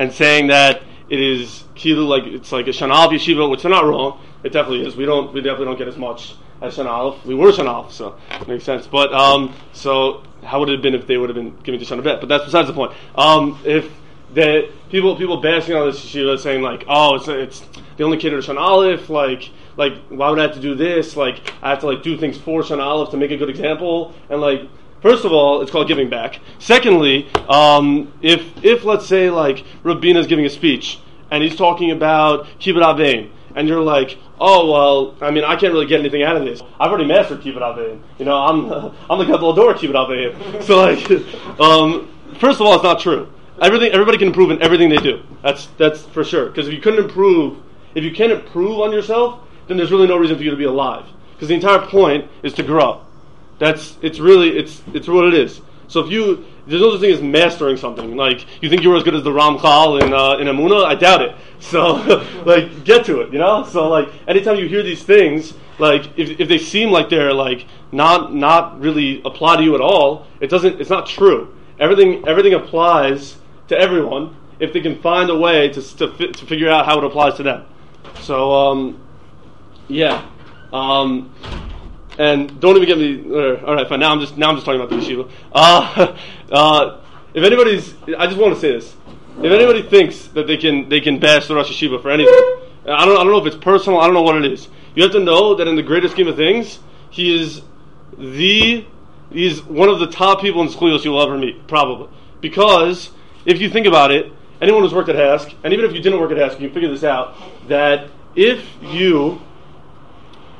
and 0.00 0.12
saying 0.12 0.48
that 0.48 0.82
it 1.08 1.20
is 1.20 1.62
like 1.84 2.24
it's 2.24 2.50
like 2.50 2.66
a 2.66 2.70
shanal 2.70 3.06
yeshiva, 3.12 3.48
which 3.48 3.62
they're 3.62 3.70
not 3.70 3.84
wrong. 3.84 4.20
It 4.42 4.52
definitely 4.52 4.84
is. 4.84 4.96
We 4.96 5.04
don't 5.04 5.32
we 5.32 5.42
definitely 5.42 5.66
don't 5.66 5.78
get 5.78 5.86
as 5.86 5.96
much 5.96 6.34
as 6.60 6.76
Shana 6.76 6.90
Aleph. 6.90 7.24
We 7.24 7.36
were 7.36 7.52
Shana 7.52 7.68
Aleph, 7.68 7.92
so 7.92 8.18
it 8.32 8.48
makes 8.48 8.64
sense. 8.64 8.88
But 8.88 9.12
um, 9.12 9.54
so 9.72 10.24
how 10.42 10.58
would 10.58 10.70
it 10.70 10.72
have 10.72 10.82
been 10.82 10.96
if 10.96 11.06
they 11.06 11.18
would 11.18 11.28
have 11.28 11.36
been 11.36 11.56
giving 11.62 11.78
to 11.78 11.86
Shana 11.86 12.02
Bet? 12.02 12.18
But 12.18 12.28
that's 12.28 12.46
besides 12.46 12.66
the 12.66 12.74
point. 12.74 12.94
Um, 13.14 13.60
if 13.64 13.92
that 14.34 14.68
people 14.90 15.16
people 15.16 15.40
bashing 15.40 15.74
on 15.74 15.86
this 15.86 16.04
yeshiva 16.04 16.38
saying 16.38 16.62
like, 16.62 16.84
oh, 16.88 17.16
it's 17.16 17.28
it's 17.28 17.64
the 17.96 18.04
only 18.04 18.18
kid 18.18 18.34
at 18.34 18.44
Shan 18.44 18.58
Aleph, 18.58 19.08
like 19.08 19.50
like 19.76 19.94
why 20.08 20.30
would 20.30 20.38
I 20.38 20.42
have 20.42 20.54
to 20.54 20.60
do 20.60 20.74
this? 20.74 21.16
Like 21.16 21.52
I 21.62 21.70
have 21.70 21.80
to 21.80 21.86
like 21.86 22.02
do 22.02 22.16
things 22.16 22.38
for 22.38 22.62
Shan 22.62 22.80
Aleph 22.80 23.10
to 23.10 23.16
make 23.16 23.30
a 23.30 23.36
good 23.36 23.50
example, 23.50 24.14
and 24.28 24.40
like 24.40 24.62
first 25.00 25.24
of 25.24 25.32
all, 25.32 25.62
it's 25.62 25.70
called 25.70 25.88
giving 25.88 26.08
back. 26.08 26.40
Secondly, 26.58 27.28
um, 27.48 28.12
if 28.22 28.64
if 28.64 28.84
let's 28.84 29.06
say 29.06 29.30
like 29.30 29.64
Rav 29.82 30.00
Bina 30.00 30.20
is 30.20 30.26
giving 30.26 30.44
a 30.44 30.50
speech 30.50 30.98
and 31.30 31.42
he's 31.42 31.56
talking 31.56 31.90
about 31.90 32.46
kibbud 32.60 32.82
av 32.82 32.98
va'em, 32.98 33.30
and 33.54 33.68
you're 33.68 33.82
like, 33.82 34.18
oh 34.38 34.70
well, 34.70 35.14
I 35.20 35.30
mean, 35.30 35.44
I 35.44 35.56
can't 35.56 35.72
really 35.72 35.86
get 35.86 36.00
anything 36.00 36.22
out 36.22 36.36
of 36.36 36.44
this. 36.44 36.62
I've 36.78 36.90
already 36.90 37.06
mastered 37.06 37.40
kibbud 37.40 37.62
av 37.62 37.76
va'em. 37.76 38.00
You 38.18 38.24
know, 38.24 38.36
I'm 38.36 38.70
I'm 39.10 39.18
the 39.18 39.24
gadol 39.24 39.54
hador 39.54 39.74
kibbut 39.74 39.94
avein. 39.94 40.62
So 40.62 40.76
like, 40.76 41.60
um, 41.60 42.08
first 42.38 42.60
of 42.60 42.66
all, 42.66 42.74
it's 42.74 42.84
not 42.84 43.00
true. 43.00 43.32
Everything, 43.60 43.92
everybody 43.92 44.18
can 44.18 44.28
improve 44.28 44.50
in 44.50 44.62
everything 44.62 44.88
they 44.90 44.96
do. 44.96 45.22
That's 45.42 45.66
that's 45.78 46.02
for 46.02 46.24
sure. 46.24 46.46
Because 46.46 46.68
if 46.68 46.74
you 46.74 46.80
couldn't 46.80 47.02
improve, 47.04 47.62
if 47.94 48.04
you 48.04 48.12
can't 48.12 48.32
improve 48.32 48.80
on 48.80 48.92
yourself, 48.92 49.40
then 49.66 49.76
there's 49.76 49.90
really 49.90 50.06
no 50.06 50.16
reason 50.16 50.36
for 50.36 50.42
you 50.42 50.50
to 50.50 50.56
be 50.56 50.64
alive. 50.64 51.06
Because 51.32 51.48
the 51.48 51.54
entire 51.54 51.86
point 51.86 52.30
is 52.42 52.52
to 52.54 52.62
grow. 52.62 53.02
That's 53.58 53.96
it's 54.02 54.18
really 54.18 54.58
it's 54.58 54.82
it's 54.92 55.08
what 55.08 55.26
it 55.26 55.34
is. 55.34 55.60
So 55.88 56.00
if 56.00 56.10
you 56.10 56.44
there's 56.66 56.82
no 56.82 56.92
such 56.92 57.00
thing 57.00 57.12
as 57.12 57.22
mastering 57.22 57.76
something. 57.76 58.16
Like 58.16 58.44
you 58.62 58.68
think 58.68 58.82
you're 58.82 58.96
as 58.96 59.02
good 59.02 59.14
as 59.14 59.22
the 59.22 59.30
Ramchal 59.30 60.02
in 60.02 60.12
uh, 60.12 60.36
in 60.36 60.48
Emunah, 60.48 60.84
I 60.84 60.94
doubt 60.94 61.22
it. 61.22 61.34
So 61.58 61.94
like 62.44 62.84
get 62.84 63.06
to 63.06 63.22
it, 63.22 63.32
you 63.32 63.38
know. 63.38 63.64
So 63.64 63.88
like 63.88 64.08
anytime 64.28 64.56
you 64.56 64.68
hear 64.68 64.82
these 64.82 65.02
things, 65.02 65.54
like 65.78 66.06
if 66.18 66.38
if 66.38 66.48
they 66.48 66.58
seem 66.58 66.90
like 66.90 67.08
they're 67.08 67.32
like 67.32 67.64
not 67.92 68.34
not 68.34 68.78
really 68.78 69.22
apply 69.24 69.56
to 69.56 69.62
you 69.62 69.74
at 69.74 69.80
all, 69.80 70.26
it 70.40 70.50
doesn't. 70.50 70.80
It's 70.82 70.90
not 70.90 71.06
true. 71.06 71.56
Everything 71.80 72.28
everything 72.28 72.52
applies 72.52 73.38
to 73.68 73.78
everyone 73.78 74.36
if 74.58 74.72
they 74.72 74.80
can 74.80 75.00
find 75.00 75.28
a 75.30 75.36
way 75.36 75.68
to, 75.68 75.96
to, 75.96 76.08
fi- 76.14 76.32
to 76.32 76.46
figure 76.46 76.68
out 76.70 76.86
how 76.86 76.98
it 76.98 77.04
applies 77.04 77.34
to 77.34 77.42
them. 77.42 77.64
So, 78.20 78.52
um, 78.52 79.00
yeah. 79.88 80.26
Um, 80.72 81.32
and 82.18 82.60
don't 82.60 82.76
even 82.76 82.88
get 82.88 82.98
me. 82.98 83.22
Uh, 83.28 83.64
all 83.64 83.74
right, 83.74 83.88
fine. 83.88 84.00
Now 84.00 84.12
I'm 84.12 84.20
just 84.20 84.38
now 84.38 84.48
I'm 84.48 84.56
just 84.56 84.64
talking 84.64 84.80
about 84.80 84.90
the 84.90 84.96
yeshiva. 84.96 85.30
Uh, 85.52 86.16
uh, 86.50 87.00
if 87.34 87.44
anybody's, 87.44 87.94
I 88.16 88.26
just 88.26 88.38
want 88.38 88.54
to 88.54 88.60
say 88.60 88.72
this. 88.72 88.96
If 89.38 89.52
anybody 89.52 89.82
thinks 89.82 90.28
that 90.28 90.46
they 90.46 90.56
can 90.56 90.88
they 90.88 91.00
can 91.00 91.18
bash 91.18 91.46
the 91.46 91.54
Rosh 91.54 91.70
Yeshiva 91.70 92.00
for 92.00 92.10
anything, 92.10 92.32
I 92.86 93.04
don't 93.04 93.18
I 93.18 93.22
don't 93.22 93.32
know 93.32 93.38
if 93.38 93.46
it's 93.46 93.62
personal. 93.62 94.00
I 94.00 94.06
don't 94.06 94.14
know 94.14 94.22
what 94.22 94.42
it 94.42 94.50
is. 94.50 94.68
You 94.94 95.02
have 95.02 95.12
to 95.12 95.20
know 95.20 95.54
that 95.56 95.68
in 95.68 95.76
the 95.76 95.82
greater 95.82 96.08
scheme 96.08 96.26
of 96.26 96.36
things, 96.36 96.78
he 97.10 97.38
is 97.38 97.60
the 98.16 98.86
he's 99.30 99.62
one 99.62 99.90
of 99.90 99.98
the 99.98 100.06
top 100.06 100.40
people 100.40 100.62
in 100.62 100.70
schools 100.70 101.04
you'll 101.04 101.20
ever 101.20 101.36
meet, 101.36 101.66
probably 101.66 102.08
because 102.40 103.10
if 103.46 103.60
you 103.60 103.70
think 103.70 103.86
about 103.86 104.10
it, 104.10 104.32
anyone 104.60 104.82
who's 104.82 104.92
worked 104.92 105.08
at 105.08 105.16
HASC, 105.16 105.54
and 105.64 105.72
even 105.72 105.84
if 105.84 105.92
you 105.92 106.02
didn't 106.02 106.20
work 106.20 106.32
at 106.32 106.36
HASC, 106.36 106.60
you 106.60 106.66
can 106.68 106.74
figure 106.74 106.90
this 106.90 107.04
out, 107.04 107.36
that 107.68 108.10
if 108.34 108.66
you 108.82 109.40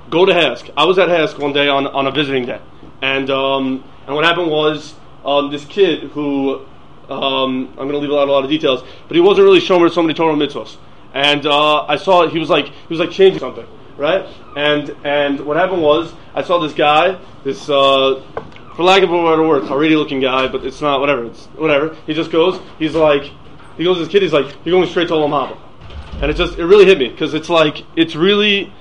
go 0.08 0.24
to 0.24 0.32
HASC, 0.32 0.70
I 0.76 0.84
was 0.84 0.98
at 0.98 1.08
HASC 1.08 1.38
one 1.38 1.52
day 1.52 1.68
on, 1.68 1.86
on 1.88 2.06
a 2.06 2.10
visiting 2.10 2.46
day, 2.46 2.60
and, 3.02 3.28
um, 3.28 3.84
and 4.06 4.14
what 4.14 4.24
happened 4.24 4.50
was 4.50 4.94
um, 5.24 5.50
this 5.50 5.64
kid 5.64 6.04
who, 6.10 6.64
um, 7.08 7.68
I'm 7.70 7.88
going 7.88 7.92
to 7.92 7.98
leave 7.98 8.10
out 8.10 8.28
a 8.28 8.32
lot 8.32 8.44
of 8.44 8.50
details, 8.50 8.82
but 9.08 9.16
he 9.16 9.20
wasn't 9.20 9.44
really 9.44 9.60
showing 9.60 9.90
so 9.90 10.02
many 10.02 10.14
Torah 10.14 10.34
mitzvahs. 10.34 10.76
And 11.12 11.46
uh, 11.46 11.84
I 11.86 11.96
saw 11.96 12.28
he 12.28 12.38
was 12.38 12.50
like 12.50 12.66
he 12.66 12.88
was 12.90 12.98
like 12.98 13.10
changing 13.10 13.40
something, 13.40 13.66
right? 13.96 14.26
And 14.54 14.94
and 15.02 15.40
what 15.40 15.56
happened 15.56 15.80
was 15.80 16.12
I 16.34 16.42
saw 16.42 16.58
this 16.58 16.74
guy, 16.74 17.18
this 17.42 17.70
uh, 17.70 18.22
for 18.76 18.82
lack 18.82 19.02
of 19.02 19.10
a 19.10 19.22
better 19.24 19.42
word, 19.42 19.62
Haredi 19.62 19.96
looking 19.96 20.20
guy, 20.20 20.46
but 20.48 20.64
it's 20.64 20.82
not, 20.82 21.00
whatever, 21.00 21.24
it's 21.24 21.46
whatever. 21.56 21.96
He 22.06 22.12
just 22.12 22.30
goes, 22.30 22.60
he's 22.78 22.94
like, 22.94 23.32
he 23.78 23.84
goes, 23.84 23.98
this 23.98 24.08
kid, 24.08 24.22
he's 24.22 24.34
like, 24.34 24.54
you're 24.64 24.76
going 24.76 24.88
straight 24.88 25.08
to 25.08 25.14
Olam 25.14 25.30
Haba. 25.30 25.58
And 26.20 26.30
it 26.30 26.34
just, 26.34 26.58
it 26.58 26.66
really 26.66 26.84
hit 26.84 26.98
me, 26.98 27.08
because 27.08 27.32
it's 27.32 27.48
like, 27.48 27.84
it's 27.96 28.14
really, 28.14 28.72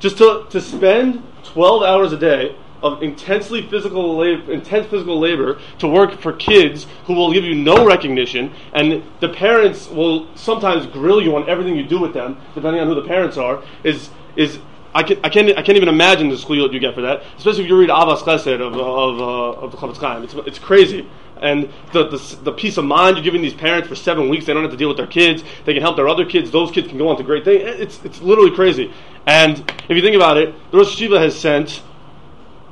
just 0.00 0.18
to, 0.18 0.46
to 0.50 0.60
spend 0.60 1.22
12 1.44 1.82
hours 1.84 2.12
a 2.12 2.18
day 2.18 2.56
of 2.82 3.02
intensely 3.02 3.66
physical 3.68 4.16
labor, 4.16 4.52
intense 4.52 4.86
physical 4.86 5.18
labor 5.18 5.58
to 5.78 5.88
work 5.88 6.20
for 6.20 6.32
kids 6.32 6.86
who 7.06 7.14
will 7.14 7.32
give 7.32 7.44
you 7.44 7.54
no 7.54 7.86
recognition, 7.86 8.52
and 8.72 9.02
the 9.20 9.28
parents 9.28 9.88
will 9.88 10.28
sometimes 10.36 10.86
grill 10.86 11.22
you 11.22 11.36
on 11.36 11.48
everything 11.48 11.76
you 11.76 11.86
do 11.86 12.00
with 12.00 12.12
them, 12.12 12.36
depending 12.54 12.80
on 12.80 12.88
who 12.88 12.94
the 12.94 13.06
parents 13.06 13.36
are. 13.36 13.62
Is 13.82 14.10
is 14.36 14.58
I, 14.96 15.02
can, 15.02 15.18
I 15.22 15.28
can't 15.28 15.50
I 15.50 15.62
can't 15.62 15.76
even 15.76 15.88
imagine 15.88 16.30
the 16.30 16.36
zechuyot 16.36 16.72
you 16.72 16.80
get 16.80 16.94
for 16.94 17.02
that, 17.02 17.22
especially 17.36 17.64
if 17.64 17.68
you 17.68 17.78
read 17.78 17.90
Ahavas 17.90 18.18
Chesed 18.18 18.60
of 18.60 18.74
of, 18.74 19.20
uh, 19.20 19.60
of 19.60 19.70
the 19.70 19.76
Chofetz 19.76 19.98
Chaim. 19.98 20.22
It's 20.24 20.34
it's 20.34 20.58
crazy. 20.58 21.06
And 21.38 21.70
the, 21.92 22.08
the, 22.08 22.38
the 22.44 22.52
peace 22.52 22.78
of 22.78 22.86
mind 22.86 23.18
you're 23.18 23.24
giving 23.24 23.42
these 23.42 23.52
parents 23.52 23.86
for 23.86 23.94
seven 23.94 24.30
weeks, 24.30 24.46
they 24.46 24.54
don't 24.54 24.62
have 24.62 24.70
to 24.70 24.76
deal 24.78 24.88
with 24.88 24.96
their 24.96 25.06
kids. 25.06 25.44
They 25.66 25.74
can 25.74 25.82
help 25.82 25.96
their 25.96 26.08
other 26.08 26.24
kids. 26.24 26.50
Those 26.50 26.70
kids 26.70 26.88
can 26.88 26.96
go 26.96 27.08
on 27.08 27.18
to 27.18 27.22
great 27.22 27.44
things. 27.44 27.62
It's, 27.62 28.02
it's 28.06 28.22
literally 28.22 28.52
crazy. 28.52 28.90
And 29.26 29.58
if 29.86 29.94
you 29.94 30.00
think 30.00 30.16
about 30.16 30.38
it, 30.38 30.54
the 30.70 30.78
Rosh 30.78 30.96
Yeshiva 30.96 31.20
has 31.20 31.38
sent 31.38 31.82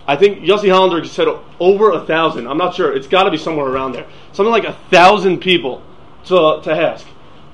I 0.06 0.16
think 0.16 0.40
Yossi 0.40 0.70
Hollander 0.70 1.06
said 1.06 1.28
over 1.60 1.92
a 1.92 2.04
thousand. 2.04 2.46
I'm 2.46 2.58
not 2.58 2.74
sure. 2.74 2.94
It's 2.94 3.06
got 3.06 3.24
to 3.24 3.30
be 3.30 3.38
somewhere 3.38 3.66
around 3.66 3.92
there. 3.92 4.06
Something 4.32 4.52
like 4.52 4.64
a 4.64 4.74
thousand 4.90 5.40
people 5.40 5.82
to 6.24 6.60
to 6.62 6.70
HASC. 6.70 7.04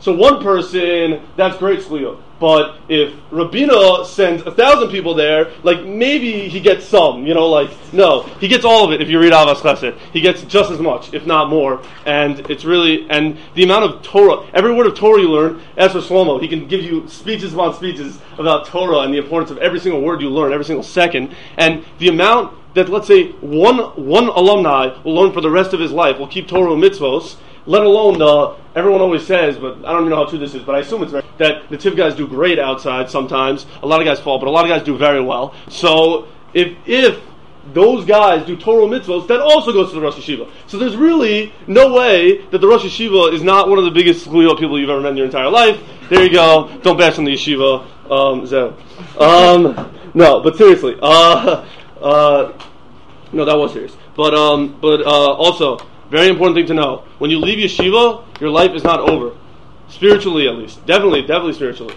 So 0.01 0.15
one 0.15 0.43
person, 0.43 1.23
that's 1.37 1.57
great, 1.59 1.81
Sliyo. 1.81 2.21
But 2.41 2.79
if 2.89 3.15
Rav 3.31 3.53
Bina 3.53 4.03
sends 4.07 4.43
a 4.45 4.51
thousand 4.51 4.89
people 4.89 5.15
there, 5.15 5.53
like 5.63 5.85
maybe 5.85 6.49
he 6.49 6.59
gets 6.59 6.87
some, 6.87 7.27
you 7.27 7.35
know, 7.35 7.47
like 7.47 7.71
no, 7.93 8.23
he 8.41 8.49
gets 8.49 8.65
all 8.65 8.87
of 8.87 8.93
it. 8.93 9.03
If 9.03 9.11
you 9.11 9.21
read 9.21 9.35
Ahavas 9.35 9.57
Chesed, 9.57 9.99
he 10.15 10.23
gets 10.23 10.41
just 10.45 10.71
as 10.71 10.79
much, 10.79 11.13
if 11.13 11.27
not 11.27 11.51
more. 11.51 11.83
And 12.07 12.41
it's 12.51 12.65
really 12.65 13.07
and 13.11 13.39
the 13.55 13.65
amount 13.65 13.85
of 13.85 14.03
Torah, 14.03 14.49
every 14.55 14.75
word 14.75 14.87
of 14.87 14.95
Torah 14.95 15.21
you 15.21 15.29
learn. 15.29 15.61
As 15.77 15.93
for 15.93 15.99
Shlomo, 15.99 16.41
he 16.41 16.49
can 16.49 16.67
give 16.67 16.83
you 16.83 17.07
speeches 17.09 17.53
upon 17.53 17.75
speeches 17.75 18.19
about 18.39 18.67
Torah 18.67 19.01
and 19.01 19.13
the 19.13 19.19
importance 19.19 19.51
of 19.51 19.59
every 19.59 19.79
single 19.79 20.01
word 20.01 20.23
you 20.23 20.31
learn, 20.31 20.51
every 20.51 20.65
single 20.65 20.83
second, 20.83 21.37
and 21.59 21.85
the 21.99 22.09
amount 22.09 22.57
that 22.73 22.89
let's 22.89 23.07
say 23.07 23.33
one 23.41 23.79
one 24.07 24.29
alumni 24.29 24.99
will 25.03 25.15
learn 25.15 25.33
for 25.33 25.43
the 25.43 25.51
rest 25.51 25.75
of 25.75 25.81
his 25.81 25.93
life 25.93 26.19
will 26.19 26.29
keep 26.29 26.49
Torah 26.49 26.71
mitzvos 26.71 27.37
let 27.67 27.83
alone 27.83 28.19
the 28.19 28.57
everyone 28.75 29.01
always 29.01 29.27
says, 29.27 29.59
but 29.59 29.79
I 29.79 29.93
don't 29.93 30.03
even 30.03 30.11
know 30.11 30.17
how 30.17 30.27
true 30.27 30.39
this 30.39 30.55
is, 30.55 30.63
but 30.63 30.75
I 30.75 30.81
assume 30.81 31.03
it's 31.03 31.13
very, 31.13 31.25
that 31.39 31.69
the 31.69 31.77
TIV 31.77 31.97
guys 31.97 32.15
do 32.15 32.27
great 32.27 32.59
outside 32.59 33.11
sometimes. 33.11 33.67
A 33.83 33.87
lot 33.87 34.01
of 34.01 34.07
guys 34.07 34.21
fall, 34.21 34.39
but 34.39 34.49
a 34.49 34.51
lot 34.51 34.65
of 34.65 34.71
guys 34.71 34.85
do 34.85 34.97
very 34.97 35.21
well. 35.21 35.55
So 35.69 36.29
if 36.55 36.77
if 36.87 37.21
those 37.73 38.05
guys 38.05 38.47
do 38.47 38.57
Torah 38.57 38.87
mitzvahs, 38.87 39.29
that 39.29 39.41
also 39.41 39.73
goes 39.73 39.91
to 39.91 39.95
the 39.95 40.01
Rosh 40.01 40.17
Yeshiva. 40.17 40.51
So 40.67 40.79
there's 40.79 40.97
really 40.97 41.53
no 41.67 41.93
way 41.93 42.45
that 42.47 42.59
the 42.59 42.67
Rosh 42.67 42.85
Yeshiva 42.85 43.33
is 43.33 43.43
not 43.43 43.69
one 43.69 43.79
of 43.79 43.85
the 43.85 43.91
biggest 43.91 44.27
Shluyot 44.27 44.59
people 44.59 44.79
you've 44.79 44.91
ever 44.91 45.01
met 45.01 45.11
in 45.13 45.17
your 45.17 45.27
entire 45.27 45.51
life. 45.51 45.81
There 46.09 46.25
you 46.25 46.33
go. 46.33 46.69
Don't 46.83 46.99
bash 46.99 47.19
on 47.19 47.25
the 47.25 47.33
yeshiva. 47.33 47.87
Um, 48.11 48.47
so, 48.47 48.77
um, 49.19 49.95
no, 50.15 50.41
but 50.41 50.57
seriously, 50.57 50.97
uh, 51.01 51.65
uh, 52.03 52.53
no, 53.33 53.45
that 53.45 53.57
was 53.57 53.73
serious. 53.73 53.97
But 54.17 54.35
um, 54.35 54.79
but 54.81 55.03
uh, 55.03 55.35
also, 55.35 55.79
very 56.11 56.29
important 56.29 56.57
thing 56.57 56.67
to 56.67 56.75
know. 56.75 57.05
When 57.19 57.31
you 57.31 57.39
leave 57.39 57.59
yeshiva, 57.59 58.41
your 58.41 58.51
life 58.51 58.73
is 58.73 58.83
not 58.83 59.01
over. 59.01 59.37
Spiritually, 59.89 60.49
at 60.49 60.55
least. 60.57 60.85
Definitely, 60.87 61.23
definitely 61.23 61.55
spiritually. 61.55 61.95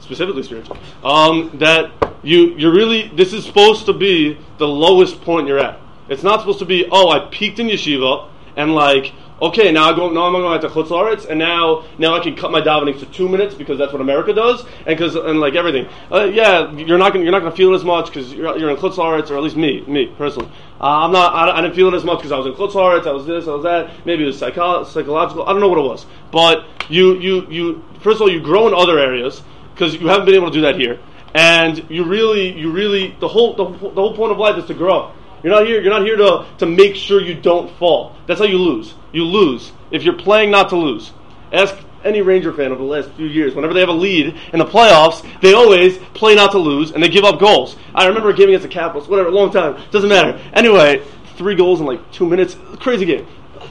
Specifically 0.00 0.42
spiritually. 0.42 0.78
Um, 1.02 1.50
that 1.54 1.92
you, 2.22 2.54
you're 2.56 2.74
really, 2.74 3.08
this 3.08 3.32
is 3.32 3.44
supposed 3.44 3.86
to 3.86 3.92
be 3.92 4.38
the 4.58 4.68
lowest 4.68 5.20
point 5.22 5.48
you're 5.48 5.58
at. 5.58 5.80
It's 6.08 6.22
not 6.22 6.40
supposed 6.40 6.58
to 6.58 6.66
be, 6.66 6.86
oh, 6.90 7.08
I 7.08 7.28
peaked 7.30 7.58
in 7.58 7.68
yeshiva, 7.68 8.28
and 8.56 8.74
like, 8.74 9.12
okay, 9.40 9.72
now 9.72 9.90
I 9.90 9.96
go, 9.96 10.10
now 10.10 10.24
I'm 10.26 10.32
going 10.32 10.60
to 10.60 10.68
Chutz 10.68 10.88
La'aretz, 10.88 11.26
and 11.28 11.38
now, 11.38 11.84
now 11.98 12.14
I 12.14 12.20
can 12.20 12.36
cut 12.36 12.50
my 12.50 12.60
davening 12.60 12.98
to 13.00 13.06
two 13.06 13.28
minutes 13.28 13.54
because 13.54 13.78
that's 13.78 13.92
what 13.92 14.00
America 14.00 14.32
does, 14.32 14.64
and 14.86 14.96
because 14.96 15.16
and 15.16 15.40
like 15.40 15.54
everything. 15.54 15.88
Uh, 16.12 16.24
yeah, 16.24 16.70
you're 16.72 16.98
not 16.98 17.12
gonna, 17.12 17.24
you're 17.24 17.32
not 17.32 17.40
going 17.40 17.52
to 17.52 17.56
feel 17.56 17.72
it 17.72 17.76
as 17.76 17.84
much 17.84 18.06
because 18.06 18.32
you're, 18.32 18.56
you're 18.58 18.70
in 18.70 18.76
Chutz 18.76 18.98
or 18.98 19.16
at 19.16 19.42
least 19.42 19.56
me, 19.56 19.80
me 19.82 20.12
personally. 20.18 20.50
Uh, 20.80 21.04
I'm 21.04 21.12
not, 21.12 21.34
I, 21.34 21.58
I, 21.58 21.60
didn't 21.60 21.76
feel 21.76 21.88
it 21.88 21.94
as 21.94 22.04
much 22.04 22.18
because 22.18 22.32
I 22.32 22.38
was 22.38 22.46
in 22.46 22.52
La'aretz, 22.54 23.06
I 23.06 23.12
was 23.12 23.26
this, 23.26 23.46
I 23.46 23.54
was 23.54 23.62
that. 23.62 24.04
Maybe 24.04 24.24
it 24.24 24.26
was 24.26 24.38
psycho- 24.38 24.82
psychological. 24.84 25.44
I 25.44 25.52
don't 25.52 25.60
know 25.60 25.68
what 25.68 25.78
it 25.78 25.82
was, 25.82 26.04
but 26.32 26.66
you, 26.88 27.18
you, 27.20 27.46
you. 27.48 27.84
First 28.00 28.16
of 28.16 28.22
all, 28.22 28.30
you 28.30 28.40
grow 28.40 28.66
in 28.66 28.74
other 28.74 28.98
areas 28.98 29.42
because 29.72 29.94
you 29.94 30.08
haven't 30.08 30.26
been 30.26 30.34
able 30.34 30.48
to 30.48 30.52
do 30.52 30.62
that 30.62 30.74
here, 30.74 30.98
and 31.32 31.88
you 31.88 32.04
really, 32.04 32.58
you 32.58 32.72
really, 32.72 33.16
the 33.20 33.28
whole, 33.28 33.54
the, 33.54 33.64
the 33.64 33.94
whole 33.94 34.16
point 34.16 34.32
of 34.32 34.38
life 34.38 34.58
is 34.58 34.64
to 34.66 34.74
grow. 34.74 35.12
You're 35.44 35.52
not 35.52 35.66
here. 35.66 35.80
You're 35.80 35.92
not 35.92 36.04
here 36.04 36.16
to, 36.16 36.46
to 36.58 36.66
make 36.66 36.96
sure 36.96 37.20
you 37.20 37.34
don't 37.34 37.70
fall. 37.78 38.16
That's 38.26 38.40
how 38.40 38.46
you 38.46 38.58
lose. 38.58 38.94
You 39.12 39.24
lose 39.24 39.72
if 39.90 40.02
you're 40.02 40.16
playing 40.16 40.50
not 40.50 40.70
to 40.70 40.76
lose. 40.76 41.12
Ask 41.52 41.76
any 42.04 42.22
Ranger 42.22 42.52
fan 42.52 42.72
over 42.72 42.80
the 42.80 42.88
last 42.88 43.10
few 43.12 43.26
years. 43.26 43.54
Whenever 43.54 43.74
they 43.74 43.80
have 43.80 43.88
a 43.88 43.92
lead 43.92 44.34
in 44.52 44.58
the 44.58 44.64
playoffs, 44.64 45.24
they 45.40 45.54
always 45.54 45.98
play 46.14 46.34
not 46.34 46.52
to 46.52 46.58
lose 46.58 46.92
and 46.92 47.02
they 47.02 47.08
give 47.08 47.24
up 47.24 47.38
goals. 47.40 47.76
I 47.94 48.06
remember 48.06 48.30
a 48.30 48.34
game 48.34 48.48
against 48.48 48.64
the 48.64 48.68
Capitals. 48.68 49.08
Whatever, 49.08 49.30
long 49.30 49.50
time. 49.50 49.80
Doesn't 49.90 50.08
matter. 50.08 50.40
Anyway, 50.52 51.02
three 51.36 51.54
goals 51.54 51.80
in 51.80 51.86
like 51.86 52.12
two 52.12 52.28
minutes. 52.28 52.56
Crazy 52.80 53.04
game. 53.04 53.26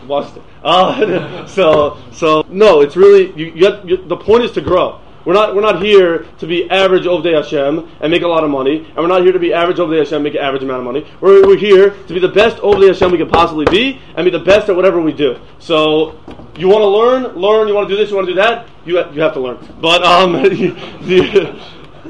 Watched 0.08 0.38
it. 0.38 0.44
Uh, 0.63 1.46
so 1.46 1.98
so 2.13 2.46
no, 2.48 2.80
it's 2.80 2.96
really 2.96 3.34
you, 3.38 3.52
you, 3.54 3.66
have, 3.66 3.90
you, 3.90 3.98
the 3.98 4.16
point 4.16 4.46
is 4.46 4.52
to 4.52 4.62
grow. 4.62 5.02
We're 5.25 5.34
not, 5.34 5.56
we're 5.56 5.62
not 5.62 5.82
here 5.82 6.25
to 6.39 6.48
be 6.48 6.70
average 6.70 7.03
Ovdei 7.03 7.34
Hashem 7.34 7.89
and 8.01 8.12
make 8.12 8.24
a 8.24 8.27
lot 8.27 8.44
of 8.44 8.50
money, 8.50 8.86
and 8.86 8.98
we're 8.98 9.08
not 9.08 9.22
here 9.24 9.32
to 9.32 9.39
be 9.39 9.53
average 9.53 9.77
Ovdei 9.77 10.00
Hashem 10.00 10.15
and 10.15 10.24
make 10.24 10.36
an 10.36 10.42
average 10.42 10.63
amount 10.63 10.80
of 10.80 10.86
money. 10.86 11.10
We're, 11.22 11.48
we're 11.48 11.58
here 11.58 11.92
to 11.92 12.13
be 12.13 12.20
the 12.20 12.27
best 12.27 12.58
Ovdei 12.58 12.89
Hashem 12.89 13.12
we 13.12 13.18
can 13.18 13.30
possibly 13.30 13.65
be 13.65 14.01
and 14.15 14.25
be 14.25 14.32
the 14.32 14.39
best 14.39 14.70
at 14.70 14.75
whatever 14.75 15.00
we 15.00 15.13
do. 15.13 15.39
So, 15.60 16.20
you 16.58 16.68
want 16.68 16.82
to 16.82 16.88
learn, 16.88 17.36
learn, 17.36 17.68
you 17.68 17.74
want 17.74 17.88
to 17.88 17.96
do 17.96 18.00
this, 18.00 18.10
you 18.10 18.18
want 18.18 18.27
to 18.27 18.34
do 18.34 18.39
that, 18.42 18.68
you, 18.86 18.98
you 19.13 19.22
have 19.22 19.34
to 19.34 19.39
learn. 19.39 19.58
But, 19.80 20.03
um, 20.03 20.34
the, 20.44 21.60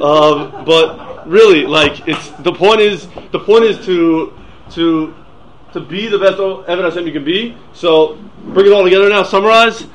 um, 0.01 0.65
but 0.65 1.27
really, 1.27 1.65
like, 1.67 2.07
it's, 2.07 2.31
the 2.39 2.51
point 2.51 2.81
is, 2.81 3.07
the 3.31 3.39
point 3.39 3.63
is 3.63 3.85
to, 3.85 4.33
to, 4.71 5.13
to 5.73 5.79
be 5.79 6.07
the 6.07 6.17
best 6.17 6.37
Eved 6.39 6.83
Hashem 6.83 7.05
you 7.05 7.13
can 7.13 7.23
be. 7.23 7.55
So, 7.73 8.17
bring 8.45 8.65
it 8.65 8.71
all 8.71 8.83
together 8.83 9.07
now, 9.07 9.21
summarize. 9.21 9.85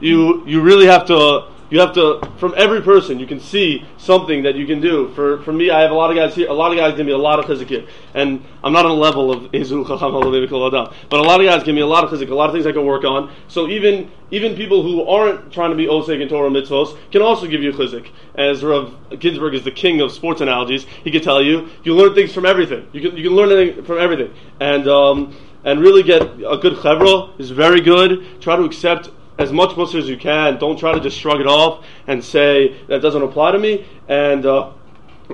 You 0.00 0.46
you 0.46 0.60
really 0.60 0.86
have 0.86 1.06
to 1.06 1.46
you 1.70 1.80
have 1.80 1.92
to 1.94 2.20
from 2.38 2.54
every 2.56 2.82
person 2.82 3.18
you 3.18 3.26
can 3.26 3.40
see 3.40 3.84
something 3.98 4.44
that 4.44 4.54
you 4.54 4.64
can 4.66 4.80
do. 4.80 5.12
For 5.14 5.42
for 5.42 5.52
me, 5.52 5.70
I 5.70 5.80
have 5.80 5.90
a 5.90 5.94
lot 5.94 6.10
of 6.10 6.16
guys 6.16 6.36
here. 6.36 6.48
A 6.48 6.52
lot 6.52 6.70
of 6.70 6.78
guys 6.78 6.96
give 6.96 7.06
me 7.06 7.12
a 7.12 7.18
lot 7.18 7.40
of 7.40 7.46
chizik 7.46 7.88
and 8.14 8.44
I'm 8.62 8.72
not 8.72 8.86
on 8.86 8.92
the 8.92 8.96
level 8.96 9.32
of 9.32 9.50
Chacham 9.52 10.14
Adam, 10.14 10.94
but 11.08 11.18
a 11.18 11.22
lot 11.22 11.40
of 11.40 11.46
guys 11.46 11.64
give 11.64 11.74
me 11.74 11.80
a 11.80 11.86
lot 11.86 12.04
of 12.04 12.10
chizik, 12.10 12.30
a 12.30 12.34
lot 12.34 12.48
of 12.48 12.54
things 12.54 12.66
I 12.66 12.72
can 12.72 12.84
work 12.84 13.04
on. 13.04 13.32
So 13.48 13.68
even 13.68 14.10
even 14.30 14.54
people 14.54 14.84
who 14.84 15.04
aren't 15.04 15.52
trying 15.52 15.70
to 15.70 15.76
be 15.76 15.86
oseg 15.86 16.20
and 16.20 16.30
Torah 16.30 16.48
mitzvos 16.48 16.96
can 17.10 17.22
also 17.22 17.48
give 17.48 17.60
you 17.60 17.72
chizik. 17.72 18.08
As 18.36 18.62
Rav 18.62 18.94
Ginsburg 19.18 19.54
is 19.54 19.64
the 19.64 19.72
king 19.72 20.00
of 20.00 20.12
sports 20.12 20.40
analogies, 20.40 20.86
he 21.02 21.10
can 21.10 21.22
tell 21.22 21.42
you 21.42 21.68
you 21.82 21.96
learn 21.96 22.14
things 22.14 22.32
from 22.32 22.46
everything. 22.46 22.88
You 22.92 23.00
can 23.00 23.16
you 23.16 23.24
can 23.24 23.36
learn 23.36 23.50
anything 23.50 23.84
from 23.84 23.98
everything, 23.98 24.32
and. 24.60 24.86
Um, 24.86 25.34
and 25.64 25.80
really 25.80 26.02
get 26.02 26.22
a 26.22 26.56
good 26.56 26.74
chevra 26.74 27.38
is 27.38 27.50
very 27.50 27.80
good. 27.80 28.40
Try 28.40 28.56
to 28.56 28.64
accept 28.64 29.10
as 29.38 29.52
much 29.52 29.70
mussar 29.70 29.98
as 29.98 30.08
you 30.08 30.16
can. 30.16 30.58
Don't 30.58 30.78
try 30.78 30.92
to 30.92 31.00
just 31.00 31.18
shrug 31.18 31.40
it 31.40 31.46
off 31.46 31.84
and 32.06 32.24
say 32.24 32.76
that 32.88 33.00
doesn't 33.00 33.22
apply 33.22 33.52
to 33.52 33.58
me. 33.58 33.86
And 34.08 34.44
uh, 34.46 34.72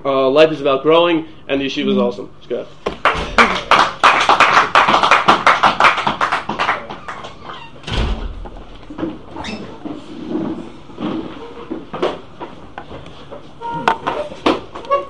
uh, 0.04 0.30
life 0.30 0.50
is 0.50 0.60
about 0.60 0.82
growing, 0.82 1.28
and 1.48 1.60
the 1.60 1.66
yeshiva 1.66 1.90
is 1.90 1.98
awesome. 1.98 2.32
It's 2.38 2.46
good. 2.46 2.66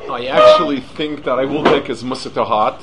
I 0.09 0.29
actually 0.29 0.81
think 0.81 1.25
that 1.25 1.39
I 1.39 1.45
will 1.45 1.63
take 1.65 1.89
his 1.89 2.03
mussar 2.03 2.33
to 2.35 2.45
heart 2.45 2.83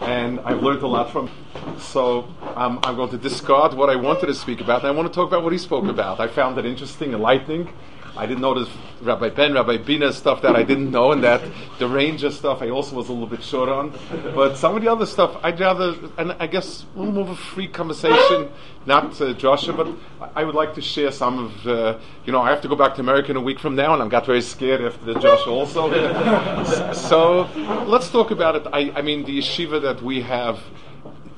and 0.00 0.40
I've 0.40 0.62
learned 0.62 0.82
a 0.82 0.86
lot 0.86 1.10
from. 1.10 1.30
So 1.78 2.28
um, 2.56 2.80
I'm 2.82 2.96
going 2.96 3.10
to 3.10 3.18
discard 3.18 3.74
what 3.74 3.90
I 3.90 3.96
wanted 3.96 4.26
to 4.26 4.34
speak 4.34 4.60
about, 4.60 4.80
and 4.82 4.88
I 4.88 4.90
want 4.92 5.08
to 5.08 5.14
talk 5.14 5.28
about 5.28 5.42
what 5.42 5.52
he 5.52 5.58
spoke 5.58 5.86
about. 5.86 6.20
I 6.20 6.28
found 6.28 6.58
it 6.58 6.66
interesting, 6.66 7.12
enlightening. 7.12 7.72
I 8.16 8.26
didn't 8.26 8.42
notice 8.42 8.68
Rabbi 9.00 9.30
Ben, 9.30 9.54
Rabbi 9.54 9.78
Bina 9.78 10.12
stuff 10.12 10.42
that 10.42 10.56
I 10.56 10.62
didn't 10.62 10.90
know, 10.90 11.12
and 11.12 11.22
that 11.24 11.40
the 11.78 11.88
Ranger 11.88 12.30
stuff 12.30 12.60
I 12.62 12.70
also 12.70 12.96
was 12.96 13.08
a 13.08 13.12
little 13.12 13.26
bit 13.26 13.42
short 13.42 13.68
on. 13.68 13.92
But 14.34 14.56
some 14.56 14.76
of 14.76 14.82
the 14.82 14.90
other 14.90 15.06
stuff, 15.06 15.38
I'd 15.42 15.58
rather, 15.58 15.94
and 16.18 16.32
I 16.38 16.46
guess 16.46 16.84
a 16.94 16.98
little 16.98 17.14
more 17.14 17.24
of 17.24 17.30
a 17.30 17.36
free 17.36 17.68
conversation, 17.68 18.50
not 18.86 19.20
uh, 19.20 19.32
Joshua, 19.32 19.74
but 19.74 19.88
I 20.34 20.44
would 20.44 20.54
like 20.54 20.74
to 20.74 20.82
share 20.82 21.12
some 21.12 21.38
of, 21.38 21.66
uh, 21.66 21.98
you 22.24 22.32
know, 22.32 22.40
I 22.40 22.50
have 22.50 22.60
to 22.62 22.68
go 22.68 22.76
back 22.76 22.94
to 22.96 23.00
America 23.00 23.30
in 23.30 23.36
a 23.36 23.40
week 23.40 23.58
from 23.58 23.74
now, 23.74 23.94
and 23.94 24.02
I 24.02 24.08
got 24.08 24.26
very 24.26 24.42
scared 24.42 24.80
after 24.82 25.04
the 25.12 25.20
Joshua 25.20 25.52
also. 25.52 26.92
so 26.92 27.48
let's 27.86 28.10
talk 28.10 28.30
about 28.30 28.56
it. 28.56 28.66
I, 28.72 28.92
I 28.94 29.02
mean, 29.02 29.24
the 29.24 29.38
yeshiva 29.38 29.80
that 29.82 30.02
we 30.02 30.22
have 30.22 30.60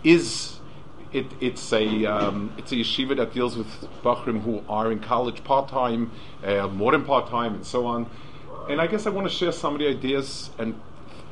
is 0.05 0.52
it, 1.13 1.27
it's 1.41 1.73
a 1.73 2.07
um, 2.07 2.53
it's 2.57 2.73
a 2.73 2.77
yeshiva 2.77 3.17
that 3.17 3.33
deals 3.33 3.57
with 3.57 3.67
bachrim 4.03 4.43
who 4.43 4.63
are 4.69 4.91
in 4.91 5.01
college 5.01 5.45
part 5.45 5.69
time, 5.69 6.11
uh, 6.45 6.69
more 6.69 6.93
than 6.93 7.05
part 7.05 7.29
time, 7.29 7.55
and 7.55 7.67
so 7.67 7.87
on. 7.87 8.09
And 8.69 8.81
I 8.81 8.87
guess 8.87 9.07
I 9.07 9.11
want 9.11 9.29
to 9.29 9.35
share 9.35 9.53
some 9.53 9.75
of 9.75 9.81
the 9.81 9.89
ideas 9.89 10.51
and 10.59 10.81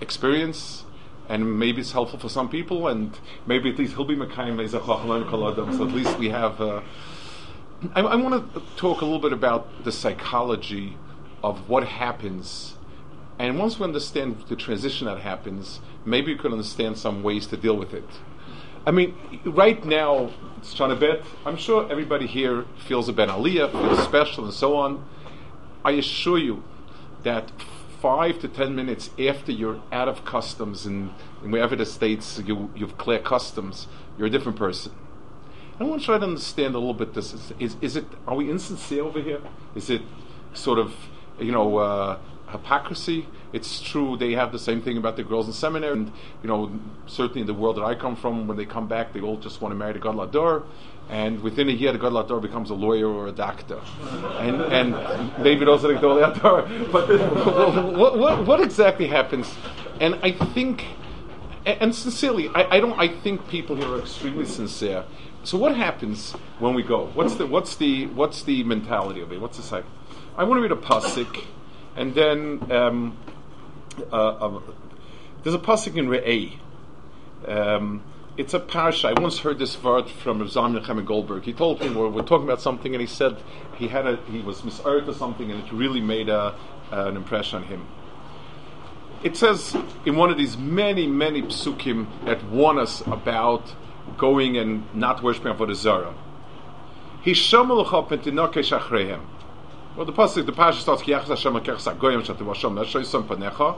experience, 0.01 0.85
and 1.29 1.59
maybe 1.59 1.81
it's 1.81 1.93
helpful 1.93 2.19
for 2.19 2.29
some 2.29 2.49
people, 2.49 2.89
and 2.89 3.19
maybe 3.47 3.71
at 3.71 3.79
least 3.79 3.95
he'll 3.95 4.05
be 4.05 4.17
mekayim 4.17 4.69
So 5.77 5.87
at 5.87 5.93
least 5.93 6.19
we 6.19 6.29
have. 6.31 6.61
Uh, 6.61 6.83
I, 7.95 8.01
I 8.01 8.17
want 8.17 8.55
to 8.55 8.63
talk 8.77 9.01
a 9.01 9.05
little 9.05 9.21
bit 9.21 9.33
about 9.33 9.85
the 9.85 9.93
psychology 9.93 10.97
of 11.43 11.71
what 11.71 11.87
happens 11.87 12.77
And 13.41 13.59
once 13.59 13.79
we 13.79 13.85
understand 13.85 14.45
the 14.51 14.55
transition 14.55 15.07
that 15.07 15.21
happens, 15.21 15.81
maybe 16.05 16.35
we 16.35 16.39
can 16.39 16.53
understand 16.53 16.99
some 16.99 17.23
ways 17.23 17.47
to 17.47 17.57
deal 17.57 17.75
with 17.75 17.95
it. 17.95 18.05
I 18.87 18.93
mean, 18.93 19.15
right 19.45 19.85
now, 19.85 20.31
it's 20.59 20.73
trying 20.75 20.91
to 20.91 20.97
bet. 20.97 21.23
I'm 21.45 21.57
sure 21.57 21.91
everybody 21.91 22.27
here 22.27 22.65
feels 22.87 23.09
a 23.09 23.13
Ben 23.13 23.29
Aliyah, 23.29 23.71
feels 23.71 24.03
special, 24.03 24.45
and 24.45 24.55
so 24.55 24.77
on. 24.77 25.05
I 25.85 25.93
assure 25.93 26.39
you 26.39 26.65
that 27.23 27.53
five 28.01 28.39
to 28.41 28.49
ten 28.49 28.75
minutes 28.75 29.11
after 29.19 29.53
you're 29.53 29.83
out 29.93 30.09
of 30.09 30.25
customs 30.25 30.87
and, 30.87 31.11
wherever 31.43 31.77
the 31.77 31.87
states 31.87 32.41
you, 32.45 32.71
you've 32.75 32.97
cleared 32.97 33.25
customs, 33.25 33.87
you're 34.17 34.27
a 34.27 34.31
different 34.31 34.59
person. 34.59 34.93
I 35.79 35.85
want 35.85 36.01
to 36.01 36.07
try 36.07 36.19
to 36.19 36.25
understand 36.25 36.75
a 36.75 36.79
little 36.79 36.95
bit 36.95 37.15
this. 37.15 37.33
Is, 37.33 37.53
is, 37.59 37.77
is 37.81 37.97
it, 37.97 38.05
are 38.27 38.35
we 38.35 38.51
insincere 38.51 39.05
over 39.05 39.21
here? 39.21 39.41
Is 39.75 39.89
it 39.89 40.03
sort 40.53 40.79
of, 40.79 40.95
you 41.39 41.53
know, 41.53 41.79
uh, 41.79 42.19
hypocrisy? 42.51 43.27
It's 43.53 43.81
true 43.81 44.17
they 44.17 44.33
have 44.33 44.53
the 44.53 44.59
same 44.59 44.81
thing 44.81 44.97
about 44.97 45.17
the 45.17 45.25
girls 45.25 45.47
in 45.47 45.53
seminary, 45.53 45.93
and, 45.93 46.13
you 46.43 46.49
know, 46.49 46.71
certainly 47.07 47.41
in 47.41 47.47
the 47.47 47.55
world 47.55 47.77
that 47.77 47.85
I 47.85 47.95
come 47.95 48.17
from, 48.17 48.47
when 48.47 48.57
they 48.57 48.67
come 48.67 48.87
back, 48.87 49.13
they 49.13 49.21
all 49.21 49.37
just 49.37 49.61
want 49.61 49.73
to 49.73 49.77
marry 49.77 49.93
the 49.93 49.99
Gadol 49.99 50.27
Hador 50.27 50.65
and 51.11 51.41
within 51.41 51.69
a 51.69 51.73
year 51.73 51.93
the 51.93 51.99
Gadol 51.99 52.25
Hador 52.25 52.41
becomes 52.41 52.71
a 52.71 52.75
lawyer 52.75 53.09
or 53.09 53.27
a 53.27 53.33
doctor, 53.33 53.81
and 54.39 54.61
and 54.61 54.93
maybe 55.43 55.67
are 55.67 55.77
the 55.77 55.95
Gadol 55.95 56.19
Hador. 56.19 56.91
But 56.93 57.97
what, 57.97 58.19
what, 58.19 58.47
what 58.47 58.61
exactly 58.61 59.09
happens? 59.09 59.53
And 60.01 60.15
I 60.23 60.31
think, 60.31 60.85
and 61.67 61.95
sincerely, 61.95 62.49
I, 62.49 62.77
I 62.77 62.81
don't. 62.81 62.99
I 62.99 63.09
think 63.09 63.49
people 63.49 63.75
here 63.75 63.89
are 63.89 63.99
extremely 63.99 64.47
sincere. 64.47 65.05
So 65.43 65.59
what 65.59 65.75
happens 65.75 66.33
when 66.61 66.75
we 66.75 66.83
go? 66.83 67.07
What's 67.15 67.35
the 67.35 67.47
what's 67.47 67.75
the 67.77 68.07
what's 68.07 68.45
the 68.45 68.63
mentality 68.63 69.21
of 69.21 69.33
it? 69.33 69.41
What's 69.41 69.57
the 69.57 69.65
cycle? 69.65 69.91
I 70.37 70.45
want 70.45 70.59
to 70.59 70.63
read 70.63 70.73
a 70.73 70.77
pasuk, 70.77 71.45
and 71.97 72.15
then 72.15 72.71
um, 72.71 73.17
uh, 74.13 74.17
uh, 74.17 74.61
there's 75.43 75.55
a 75.55 75.59
pasuk 75.59 75.97
in 75.97 76.09
Re'eh. 76.09 76.59
Um, 77.47 78.03
it's 78.37 78.55
a 78.55 78.61
parsha. 78.61 79.17
I 79.17 79.21
once 79.21 79.39
heard 79.39 79.59
this 79.59 79.83
word 79.83 80.09
from 80.09 80.41
Zalman 80.49 80.81
Nechemia 80.81 81.05
Goldberg. 81.05 81.43
He 81.43 81.53
told 81.53 81.81
me 81.81 81.91
we're, 81.91 82.09
we're, 82.09 82.23
talking 82.23 82.45
about 82.45 82.61
something, 82.61 82.95
and 82.95 83.01
he 83.01 83.07
said 83.07 83.37
he 83.77 83.89
had 83.89 84.07
a 84.07 84.17
he 84.31 84.41
was 84.41 84.65
misheard 84.65 85.09
or 85.09 85.15
something, 85.15 85.51
and 85.51 85.65
it 85.65 85.73
really 85.73 86.01
made 86.01 86.29
a, 86.29 86.55
uh, 86.93 87.07
an 87.07 87.17
impression 87.17 87.63
on 87.63 87.65
him. 87.65 87.87
It 89.23 89.37
says 89.37 89.77
in 90.07 90.17
one 90.17 90.31
of 90.31 90.39
these 90.39 90.57
many 90.57 91.07
many 91.07 91.43
psukim 91.43 92.07
that 92.25 92.43
warn 92.45 92.79
us 92.79 93.03
about 93.07 93.75
going 94.17 94.57
and 94.57 94.85
not 94.95 95.23
worshiping 95.23 95.53
avodah 95.53 95.75
zarah. 95.75 96.15
Hishamulucha 97.25 98.09
pentinokesh 98.09 98.79
achreihem. 98.79 99.21
Well, 99.97 100.07
the 100.07 100.13
pasuk, 100.13 100.47
the 100.47 100.53
parsha 100.53 100.75
starts 100.75 101.03
Kiyachas 101.03 101.27
Hashem 101.27 101.53
Lekechas 101.53 101.99
Goyim 101.99 102.23
Shatim 102.23 102.47
Hashem 102.47 102.77
Neshoy 102.77 103.05
Panecha. 103.27 103.77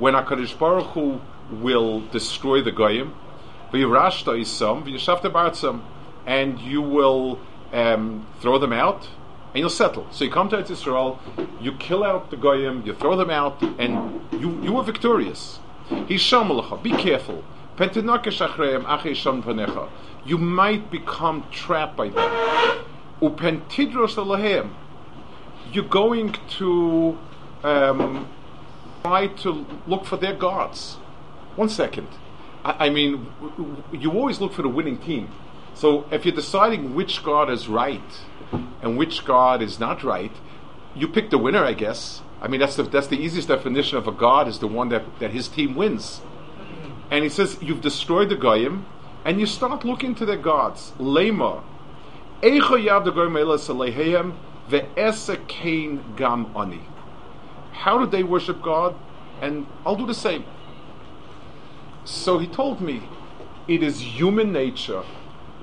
When 0.00 0.14
Hakadosh 0.14 0.58
Baruch 0.58 0.88
Hu 0.88 1.20
will 1.52 2.00
destroy 2.08 2.62
the 2.62 2.72
goyim, 2.72 3.14
v'yirashta 3.72 4.40
isam 4.40 4.82
v'yishavta 4.84 5.30
bartzam, 5.32 5.82
and 6.26 6.58
you 6.58 6.82
will 6.82 7.38
um, 7.72 8.26
throw 8.40 8.58
them 8.58 8.72
out 8.72 9.08
and 9.54 9.60
you'll 9.60 9.70
settle. 9.70 10.08
So 10.10 10.24
you 10.24 10.32
come 10.32 10.48
to 10.48 10.58
Israel, 10.58 11.20
you 11.60 11.70
kill 11.74 12.02
out 12.02 12.30
the 12.30 12.36
goyim, 12.36 12.82
you 12.84 12.92
throw 12.94 13.14
them 13.16 13.30
out, 13.30 13.62
and 13.78 14.20
you 14.32 14.60
you 14.62 14.76
are 14.78 14.82
victorious. 14.82 15.60
Be 16.08 16.18
careful. 16.18 17.44
You 20.24 20.38
might 20.38 20.90
become 20.90 21.44
trapped 21.52 21.96
by 21.96 22.08
them. 22.08 22.28
You're 25.72 25.84
going 25.84 26.36
to 26.58 27.18
um, 27.64 28.28
try 29.02 29.28
to 29.28 29.66
look 29.86 30.04
for 30.04 30.16
their 30.16 30.34
gods. 30.34 30.94
One 31.56 31.68
second. 31.68 32.08
I, 32.64 32.86
I 32.86 32.90
mean, 32.90 33.26
you 33.90 34.12
always 34.12 34.40
look 34.40 34.52
for 34.52 34.62
the 34.62 34.68
winning 34.68 34.98
team. 34.98 35.30
So 35.74 36.06
if 36.10 36.26
you're 36.26 36.34
deciding 36.34 36.94
which 36.94 37.24
God 37.24 37.50
is 37.50 37.68
right 37.68 38.20
and 38.82 38.98
which 38.98 39.24
God 39.24 39.62
is 39.62 39.80
not 39.80 40.04
right, 40.04 40.32
you 40.94 41.08
pick 41.08 41.30
the 41.30 41.38
winner, 41.38 41.64
I 41.64 41.72
guess. 41.72 42.20
I 42.42 42.48
mean, 42.48 42.60
that's 42.60 42.76
the, 42.76 42.82
that's 42.82 43.06
the 43.06 43.16
easiest 43.16 43.48
definition 43.48 43.96
of 43.96 44.06
a 44.06 44.12
God 44.12 44.48
is 44.48 44.58
the 44.58 44.66
one 44.66 44.90
that, 44.90 45.04
that 45.20 45.30
his 45.30 45.48
team 45.48 45.74
wins. 45.74 46.20
And 47.10 47.24
he 47.24 47.30
says, 47.30 47.58
you've 47.62 47.80
destroyed 47.80 48.28
the 48.28 48.36
Goyim, 48.36 48.84
and 49.24 49.40
you 49.40 49.46
start 49.46 49.84
looking 49.84 50.14
to 50.16 50.26
their 50.26 50.36
gods. 50.36 50.92
Lema. 50.98 51.62
Gam 54.70 56.52
ani. 56.56 56.80
How 57.72 57.98
do 57.98 58.06
they 58.06 58.22
worship 58.22 58.62
God? 58.62 58.94
And 59.40 59.66
I'll 59.84 59.96
do 59.96 60.06
the 60.06 60.14
same. 60.14 60.44
So 62.04 62.38
he 62.38 62.46
told 62.46 62.80
me, 62.80 63.02
it 63.68 63.82
is 63.82 64.00
human 64.00 64.52
nature 64.52 65.04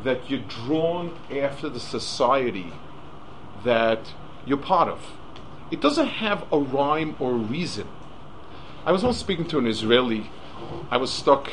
that 0.03 0.29
you're 0.29 0.39
drawn 0.39 1.17
after 1.31 1.69
the 1.69 1.79
society 1.79 2.73
that 3.63 4.13
you're 4.45 4.57
part 4.57 4.87
of. 4.87 4.99
It 5.71 5.81
doesn't 5.81 6.07
have 6.07 6.45
a 6.51 6.59
rhyme 6.59 7.15
or 7.19 7.31
a 7.31 7.37
reason. 7.37 7.87
I 8.85 8.91
was 8.91 9.03
once 9.03 9.17
speaking 9.17 9.45
to 9.49 9.59
an 9.59 9.67
Israeli. 9.67 10.31
I 10.89 10.97
was 10.97 11.11
stuck. 11.11 11.51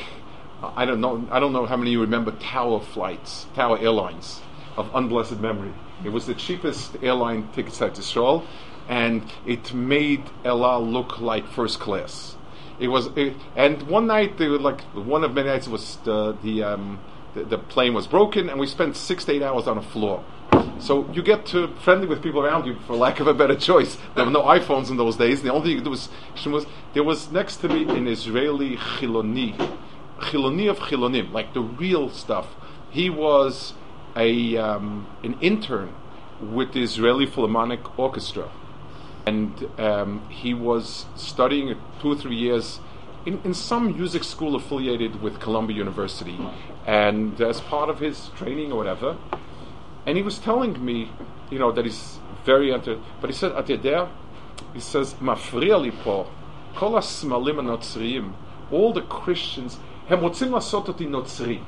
I 0.62 0.84
don't 0.84 1.00
know. 1.00 1.28
I 1.30 1.38
don't 1.38 1.52
know 1.52 1.66
how 1.66 1.76
many 1.76 1.90
you 1.90 2.00
remember 2.00 2.30
Tower 2.30 2.80
flights, 2.80 3.46
Tower 3.54 3.78
Airlines 3.78 4.40
of 4.76 4.90
unblessed 4.94 5.38
memory. 5.40 5.72
It 6.04 6.10
was 6.10 6.26
the 6.26 6.34
cheapest 6.34 6.96
airline 7.02 7.48
tickets 7.54 7.78
to 7.78 7.90
Israel, 7.90 8.44
and 8.88 9.22
it 9.46 9.72
made 9.72 10.24
El 10.44 10.64
Al 10.64 10.86
look 10.86 11.20
like 11.20 11.48
first 11.48 11.80
class. 11.80 12.36
It 12.78 12.88
was, 12.88 13.06
it, 13.16 13.34
and 13.56 13.82
one 13.84 14.06
night, 14.06 14.36
they 14.36 14.48
were 14.48 14.58
like 14.58 14.82
one 14.92 15.24
of 15.24 15.32
many 15.32 15.48
nights, 15.48 15.66
was 15.66 15.96
the 16.04 16.36
the, 16.42 16.62
um, 16.62 17.00
the, 17.34 17.44
the 17.44 17.58
plane 17.58 17.94
was 17.94 18.06
broken, 18.06 18.50
and 18.50 18.60
we 18.60 18.66
spent 18.66 18.96
six 18.96 19.24
to 19.24 19.32
eight 19.32 19.42
hours 19.42 19.66
on 19.66 19.76
the 19.76 19.82
floor. 19.82 20.22
So 20.78 21.10
you 21.12 21.22
get 21.22 21.46
to 21.46 21.68
friendly 21.80 22.06
with 22.06 22.22
people 22.22 22.44
around 22.44 22.66
you, 22.66 22.76
for 22.86 22.94
lack 22.94 23.18
of 23.18 23.26
a 23.26 23.34
better 23.34 23.56
choice. 23.56 23.96
There 24.14 24.26
were 24.26 24.30
no 24.30 24.42
iPhones 24.42 24.90
in 24.90 24.98
those 24.98 25.16
days. 25.16 25.42
The 25.42 25.50
only 25.50 25.62
thing 25.62 25.70
you 25.70 25.76
could 25.78 25.84
do 25.84 25.90
was 26.50 26.66
there 26.92 27.02
was 27.02 27.30
next 27.32 27.56
to 27.58 27.68
me 27.68 27.84
an 27.88 28.06
Israeli 28.06 28.76
chiloni, 28.76 29.56
chiloni 30.20 30.68
of 30.68 30.78
chilonim, 30.78 31.32
like 31.32 31.54
the 31.54 31.62
real 31.62 32.10
stuff. 32.10 32.54
He 32.90 33.08
was 33.08 33.72
a 34.16 34.56
um, 34.56 35.06
an 35.22 35.38
intern 35.40 35.94
with 36.40 36.72
the 36.72 36.82
Israeli 36.82 37.26
Philharmonic 37.26 37.98
Orchestra 37.98 38.50
and 39.26 39.68
um, 39.78 40.22
he 40.28 40.54
was 40.54 41.06
studying 41.16 41.76
two 42.00 42.12
or 42.12 42.16
three 42.16 42.36
years 42.36 42.78
in, 43.26 43.40
in 43.42 43.52
some 43.52 43.96
music 43.96 44.22
school 44.22 44.54
affiliated 44.54 45.20
with 45.20 45.40
Columbia 45.40 45.76
University, 45.76 46.38
and 46.86 47.40
as 47.40 47.60
part 47.60 47.90
of 47.90 47.98
his 47.98 48.30
training 48.36 48.70
or 48.70 48.76
whatever, 48.76 49.16
and 50.06 50.16
he 50.16 50.22
was 50.22 50.38
telling 50.38 50.82
me, 50.82 51.10
you 51.50 51.58
know, 51.58 51.72
that 51.72 51.84
he's 51.84 52.20
very 52.44 52.70
into. 52.70 53.02
But 53.20 53.30
he 53.30 53.34
said, 53.34 53.50
"At 53.52 53.66
the 53.66 53.76
there, 53.76 54.08
he 54.72 54.78
says, 54.78 55.14
mafriali 55.14 55.92
po, 56.02 56.28
kol 56.76 56.92
smalim 56.92 57.56
notzriim, 57.56 58.32
all 58.70 58.92
the 58.92 59.02
Christians, 59.02 59.78
hem 60.06 60.20
rotzim 60.20 60.50
lasototi 60.50 61.08
notzri." 61.08 61.64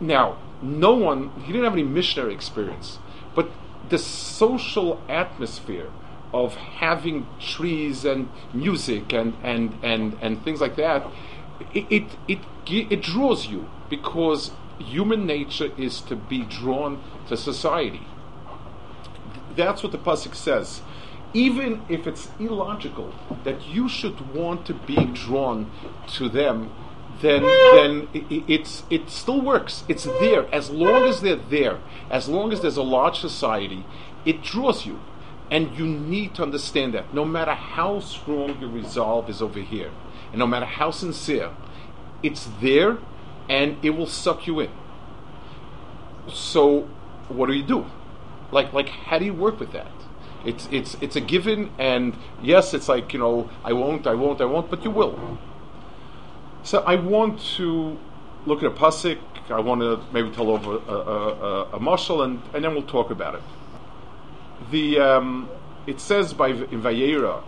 Now, 0.00 0.36
no 0.62 0.94
one, 0.94 1.30
he 1.40 1.52
didn't 1.52 1.64
have 1.64 1.72
any 1.72 1.82
missionary 1.82 2.34
experience, 2.34 2.98
but 3.34 3.50
the 3.88 3.98
social 3.98 5.00
atmosphere 5.08 5.90
of 6.32 6.54
having 6.54 7.26
trees 7.40 8.04
and 8.04 8.28
music 8.52 9.12
and, 9.12 9.34
and, 9.42 9.78
and, 9.82 10.16
and 10.20 10.42
things 10.44 10.60
like 10.60 10.76
that, 10.76 11.06
it, 11.72 11.86
it, 11.90 12.04
it, 12.28 12.38
it 12.68 13.02
draws 13.02 13.46
you 13.46 13.68
because 13.88 14.52
human 14.78 15.26
nature 15.26 15.70
is 15.76 16.00
to 16.02 16.16
be 16.16 16.44
drawn 16.44 17.02
to 17.28 17.36
society. 17.36 18.06
That's 19.56 19.82
what 19.82 19.92
the 19.92 19.98
Pasuk 19.98 20.34
says. 20.34 20.82
Even 21.34 21.82
if 21.88 22.06
it's 22.06 22.30
illogical 22.38 23.12
that 23.44 23.66
you 23.66 23.88
should 23.88 24.34
want 24.34 24.66
to 24.66 24.74
be 24.74 25.04
drawn 25.06 25.70
to 26.08 26.28
them, 26.28 26.70
then 27.20 27.42
then 27.42 28.08
it, 28.14 28.44
it's 28.48 28.84
it 28.90 29.10
still 29.10 29.40
works. 29.40 29.84
It's 29.88 30.04
there 30.04 30.52
as 30.54 30.70
long 30.70 31.04
as 31.04 31.20
they're 31.20 31.36
there. 31.36 31.78
As 32.10 32.28
long 32.28 32.52
as 32.52 32.60
there's 32.60 32.76
a 32.76 32.82
large 32.82 33.18
society, 33.18 33.84
it 34.24 34.42
draws 34.42 34.86
you. 34.86 35.00
And 35.50 35.78
you 35.78 35.86
need 35.86 36.34
to 36.34 36.42
understand 36.42 36.92
that 36.92 37.14
no 37.14 37.24
matter 37.24 37.54
how 37.54 38.00
strong 38.00 38.60
your 38.60 38.68
resolve 38.68 39.30
is 39.30 39.40
over 39.40 39.60
here, 39.60 39.90
and 40.30 40.38
no 40.38 40.46
matter 40.46 40.66
how 40.66 40.90
sincere, 40.90 41.52
it's 42.22 42.48
there 42.60 42.98
and 43.48 43.82
it 43.82 43.90
will 43.90 44.06
suck 44.06 44.46
you 44.46 44.60
in. 44.60 44.70
So, 46.32 46.82
what 47.28 47.46
do 47.46 47.54
you 47.54 47.62
do? 47.62 47.86
Like, 48.50 48.72
like, 48.72 48.88
how 48.88 49.18
do 49.18 49.24
you 49.24 49.34
work 49.34 49.58
with 49.58 49.72
that? 49.72 49.90
It's, 50.44 50.68
it's, 50.70 50.96
it's 51.00 51.16
a 51.16 51.20
given, 51.20 51.70
and 51.78 52.16
yes, 52.42 52.74
it's 52.74 52.88
like, 52.88 53.12
you 53.12 53.18
know, 53.18 53.50
I 53.64 53.72
won't, 53.72 54.06
I 54.06 54.14
won't, 54.14 54.40
I 54.40 54.44
won't, 54.44 54.70
but 54.70 54.84
you 54.84 54.90
will. 54.90 55.38
So, 56.68 56.80
I 56.80 56.96
want 56.96 57.40
to 57.56 57.98
look 58.44 58.62
at 58.62 58.66
a 58.66 58.70
pasuk. 58.70 59.18
I 59.48 59.60
want 59.60 59.80
to 59.80 60.00
maybe 60.12 60.30
tell 60.30 60.50
over 60.50 60.72
a, 60.72 60.92
a, 60.92 61.28
a, 61.28 61.62
a 61.76 61.80
mashal, 61.80 62.22
and, 62.24 62.42
and 62.52 62.62
then 62.62 62.74
we'll 62.74 62.82
talk 62.82 63.10
about 63.10 63.34
it 63.36 63.42
the 64.70 64.98
um, 64.98 65.48
it 65.86 66.00
says 66.00 66.34
by 66.34 66.48
in 66.48 66.82
Vayera 66.82 67.42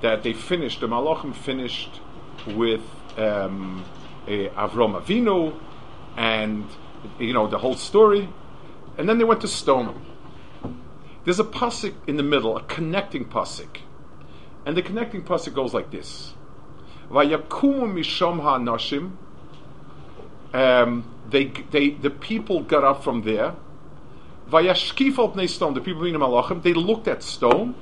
that 0.00 0.22
they 0.22 0.32
finished, 0.32 0.80
the 0.80 0.88
Malachim 0.88 1.34
finished 1.34 2.00
with 2.46 2.82
um, 3.16 3.84
Avram 4.26 5.00
Avinu 5.00 5.56
and, 6.16 6.66
you 7.20 7.32
know, 7.32 7.46
the 7.46 7.58
whole 7.58 7.76
story. 7.76 8.28
And 8.98 9.08
then 9.08 9.18
they 9.18 9.24
went 9.24 9.40
to 9.42 9.46
Sedom 9.46 9.92
him. 9.92 10.82
There's 11.24 11.38
a 11.38 11.44
pasuk 11.44 11.94
in 12.08 12.16
the 12.16 12.24
middle, 12.24 12.56
a 12.56 12.62
connecting 12.64 13.26
pasuk. 13.26 13.78
And 14.66 14.76
the 14.76 14.82
connecting 14.82 15.22
pasuk 15.22 15.54
goes 15.54 15.72
like 15.72 15.92
this. 15.92 16.34
Vayakumu 17.12 17.92
mishom 17.92 18.40
ha'anashim. 18.40 19.12
Um, 20.54 21.04
they, 21.28 21.44
they, 21.44 21.90
the 21.90 22.10
people 22.10 22.62
got 22.62 22.84
up 22.84 23.04
from 23.04 23.22
there. 23.22 23.54
Vayashkif 24.48 25.18
al 25.18 25.30
pnei 25.30 25.44
Sedom. 25.44 25.74
The 25.74 25.80
people 25.80 26.04
in 26.04 26.14
malachim. 26.14 26.62
They 26.62 26.74
looked 26.74 27.06
at 27.08 27.18
Sedom. 27.20 27.74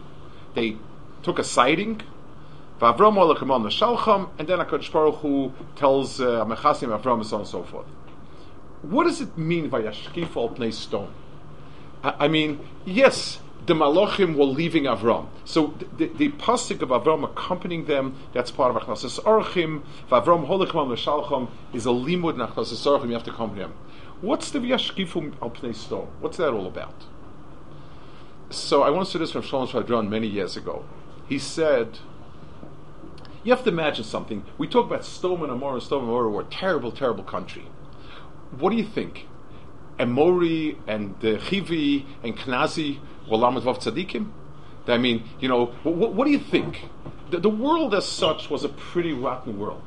They 0.54 0.76
took 1.22 1.38
a 1.38 1.44
sighting. 1.44 2.02
Vavram 2.80 3.14
alachem 3.16 3.50
on 3.50 3.62
the 3.62 3.68
shalcham, 3.68 4.30
and 4.38 4.48
then 4.48 4.58
Hakadosh 4.58 4.90
Baruch 4.90 5.16
Hu 5.16 5.52
tells 5.76 6.20
uh, 6.20 6.44
Mechasim 6.46 6.98
Avram 6.98 7.16
and 7.16 7.26
so 7.26 7.36
on 7.36 7.42
and 7.42 7.48
so 7.48 7.62
forth. 7.62 7.86
What 8.82 9.04
does 9.04 9.20
it 9.20 9.36
mean 9.36 9.70
vayashkif 9.70 10.34
al 10.34 10.48
pnei 10.48 10.72
Sedom? 10.72 11.08
I 12.02 12.28
mean, 12.28 12.66
yes, 12.86 13.40
the 13.70 13.76
Malachim 13.76 14.34
were 14.34 14.46
leaving 14.46 14.82
Avram. 14.82 15.28
So 15.44 15.68
the, 15.78 16.06
the, 16.06 16.06
the 16.08 16.28
pasuk 16.30 16.82
of 16.82 16.88
Avram 16.88 17.22
accompanying 17.22 17.84
them, 17.84 18.16
that's 18.32 18.50
part 18.50 18.74
of 18.74 18.82
Achnasas 18.82 19.22
Orchim. 19.22 19.84
Avram 20.10 20.48
Holichem 20.48 20.88
L'Shalcham 20.88 21.48
is 21.72 21.86
a 21.86 21.90
limud 21.90 22.34
in 22.34 22.40
Achnasas 22.40 22.84
Orchim, 22.84 23.06
you 23.06 23.12
have 23.12 23.22
to 23.22 23.30
accompany 23.30 23.62
him. 23.62 23.74
What's 24.22 24.50
the 24.50 24.58
Vyashkifu 24.58 25.40
al 25.40 25.50
Pnei 25.50 25.70
Sedom? 25.70 26.08
What's 26.18 26.36
that 26.38 26.52
all 26.52 26.66
about? 26.66 27.04
So 28.50 28.82
I 28.82 28.90
once 28.90 29.12
heard 29.12 29.22
this 29.22 29.30
from 29.30 29.42
Shalom 29.42 29.68
Schwadron 29.68 30.08
many 30.08 30.26
years 30.26 30.56
ago. 30.56 30.84
He 31.28 31.38
said, 31.38 32.00
you 33.44 33.52
have 33.52 33.62
to 33.62 33.70
imagine 33.70 34.02
something. 34.02 34.44
We 34.58 34.66
talk 34.66 34.86
about 34.86 35.02
Sedom 35.02 35.44
and 35.44 35.52
Amor 35.52 35.74
and 35.74 35.82
Sedom 35.82 36.00
and 36.00 36.08
Amor 36.08 36.28
were 36.28 36.40
a 36.40 36.44
terrible, 36.44 36.90
terrible 36.90 37.22
country. 37.22 37.68
What 38.50 38.70
do 38.70 38.76
you 38.76 38.84
think? 38.84 39.28
Emori 40.00 40.76
and 40.86 41.14
uh, 41.16 41.38
Chivi 41.38 42.06
and 42.22 42.36
Knazi 42.36 42.98
were 43.30 43.36
Lamed 43.36 43.62
Vav 43.62 43.78
Tzadikim? 43.82 44.30
I 44.88 44.98
mean, 44.98 45.28
you 45.38 45.48
know, 45.48 45.66
what, 45.82 46.14
what 46.14 46.24
do 46.24 46.30
you 46.30 46.38
think? 46.38 46.88
The, 47.30 47.38
the, 47.38 47.50
world 47.50 47.94
as 47.94 48.06
such 48.06 48.50
was 48.50 48.64
a 48.64 48.68
pretty 48.68 49.12
rotten 49.12 49.58
world. 49.58 49.82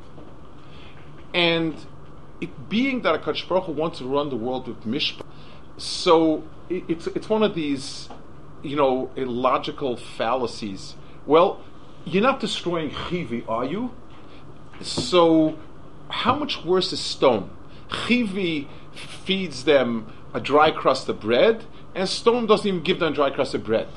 And 1.34 1.74
it, 2.40 2.68
being 2.68 3.02
that 3.02 3.14
a 3.14 3.18
Baruch 3.18 3.64
Hu 3.64 3.72
wants 3.72 3.98
to 3.98 4.06
run 4.06 4.30
the 4.30 4.36
world 4.36 4.68
with 4.68 4.84
Mishpah, 4.84 5.26
so 5.76 6.44
it, 6.68 6.84
it's, 6.88 7.06
it's 7.08 7.28
one 7.28 7.42
of 7.42 7.54
these, 7.54 8.08
you 8.62 8.76
know, 8.76 9.10
illogical 9.16 9.96
fallacies. 9.96 10.94
Well, 11.26 11.60
you're 12.04 12.22
not 12.22 12.40
destroying 12.40 12.90
Chivi, 12.90 13.46
are 13.48 13.64
you? 13.64 13.92
So, 14.80 15.58
how 16.08 16.34
much 16.34 16.64
worse 16.64 16.92
is 16.92 17.00
Sedom? 17.00 17.48
Chivi 17.88 18.68
feeds 18.94 19.64
them 19.64 20.12
a 20.32 20.40
dry 20.40 20.70
crust 20.70 21.08
of 21.08 21.20
bread, 21.20 21.64
and 21.94 22.08
Sedom 22.08 22.48
doesn't 22.48 22.66
even 22.66 22.82
give 22.82 22.98
them 22.98 23.12
dry 23.12 23.30
crust 23.30 23.54
of 23.54 23.64
bread. 23.64 23.88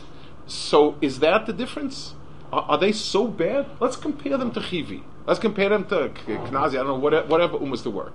So 0.45 0.97
is 1.01 1.19
that 1.19 1.45
the 1.45 1.53
difference? 1.53 2.13
Are, 2.51 2.61
are 2.63 2.77
they 2.77 2.91
so 2.91 3.27
bad? 3.27 3.67
Let's 3.79 3.95
compare 3.95 4.37
them 4.37 4.51
to 4.51 4.59
Chivi. 4.59 5.03
Let's 5.25 5.39
compare 5.39 5.69
them 5.69 5.85
to 5.87 6.09
Knazi. 6.25 6.53
I 6.53 6.75
don't 6.75 6.87
know 6.87 6.95
whatever, 6.95 7.27
whatever 7.27 7.57
umas 7.57 7.83
there 7.83 7.91
were. 7.91 8.13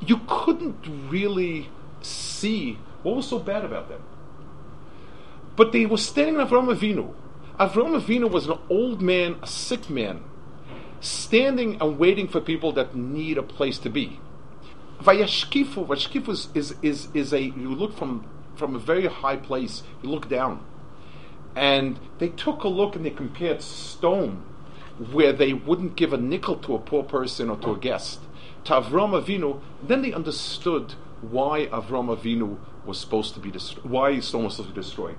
You 0.00 0.20
couldn't 0.26 0.86
really 1.10 1.68
see 2.00 2.78
what 3.02 3.16
was 3.16 3.28
so 3.28 3.38
bad 3.38 3.64
about 3.64 3.88
them. 3.88 4.02
But 5.56 5.72
they 5.72 5.84
were 5.84 5.98
standing 5.98 6.36
in 6.36 6.46
Avram 6.46 6.74
Avinu. 6.74 7.14
Avram 7.58 8.00
Avinu 8.00 8.30
was 8.30 8.46
an 8.46 8.58
old 8.70 9.02
man, 9.02 9.36
a 9.42 9.46
sick 9.46 9.90
man, 9.90 10.24
standing 11.00 11.80
and 11.82 11.98
waiting 11.98 12.28
for 12.28 12.40
people 12.40 12.72
that 12.72 12.94
need 12.94 13.36
a 13.36 13.42
place 13.42 13.78
to 13.80 13.90
be. 13.90 14.18
Vayashkifu, 15.02 15.86
Vayashkifu 15.86 16.28
is, 16.28 16.48
is, 16.54 16.74
is, 16.82 17.08
is 17.14 17.32
a, 17.32 17.40
you 17.40 17.74
look 17.74 17.96
from, 17.96 18.28
from 18.54 18.74
a 18.74 18.78
very 18.78 19.06
high 19.06 19.36
place, 19.36 19.82
you 20.02 20.10
look 20.10 20.28
down. 20.28 20.64
And 21.56 21.98
they 22.18 22.28
took 22.28 22.62
a 22.64 22.68
look 22.68 22.94
and 22.94 23.04
they 23.04 23.10
compared 23.10 23.58
Sedom, 23.58 24.42
where 25.12 25.32
they 25.32 25.52
wouldn't 25.54 25.96
give 25.96 26.12
a 26.12 26.18
nickel 26.18 26.56
to 26.56 26.74
a 26.74 26.78
poor 26.78 27.02
person 27.02 27.48
or 27.48 27.56
to 27.58 27.72
a 27.72 27.78
guest, 27.78 28.20
to 28.64 28.72
Avram 28.74 29.20
Avinu. 29.20 29.60
Then 29.82 30.02
they 30.02 30.12
understood 30.12 30.94
why 31.22 31.66
Avram 31.66 32.14
Avinu 32.14 32.58
was 32.84 32.98
supposed 32.98 33.34
to 33.34 33.40
be 33.40 33.50
destroyed, 33.50 33.86
why 33.86 34.12
Sedom 34.16 34.44
was 34.44 34.56
supposed 34.56 34.74
to 34.74 34.74
be 34.74 34.82
destroyed. 34.82 35.16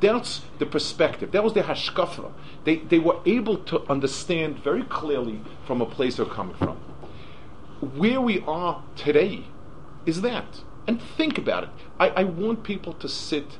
That's 0.00 0.42
the 0.58 0.66
perspective. 0.66 1.32
That 1.32 1.42
was 1.42 1.54
their 1.54 1.64
hashkafa. 1.64 2.30
They, 2.64 2.76
they 2.76 2.98
were 2.98 3.18
able 3.24 3.56
to 3.64 3.82
understand 3.90 4.58
very 4.62 4.82
clearly 4.82 5.40
from 5.66 5.80
a 5.80 5.86
place 5.86 6.16
they're 6.16 6.26
coming 6.26 6.54
from 6.56 6.78
where 7.80 8.20
we 8.20 8.40
are 8.46 8.82
today 8.94 9.44
is 10.04 10.22
that. 10.22 10.60
And 10.86 11.00
think 11.02 11.36
about 11.36 11.64
it. 11.64 11.70
I, 11.98 12.08
I 12.08 12.24
want 12.24 12.62
people 12.62 12.92
to 12.94 13.08
sit 13.08 13.58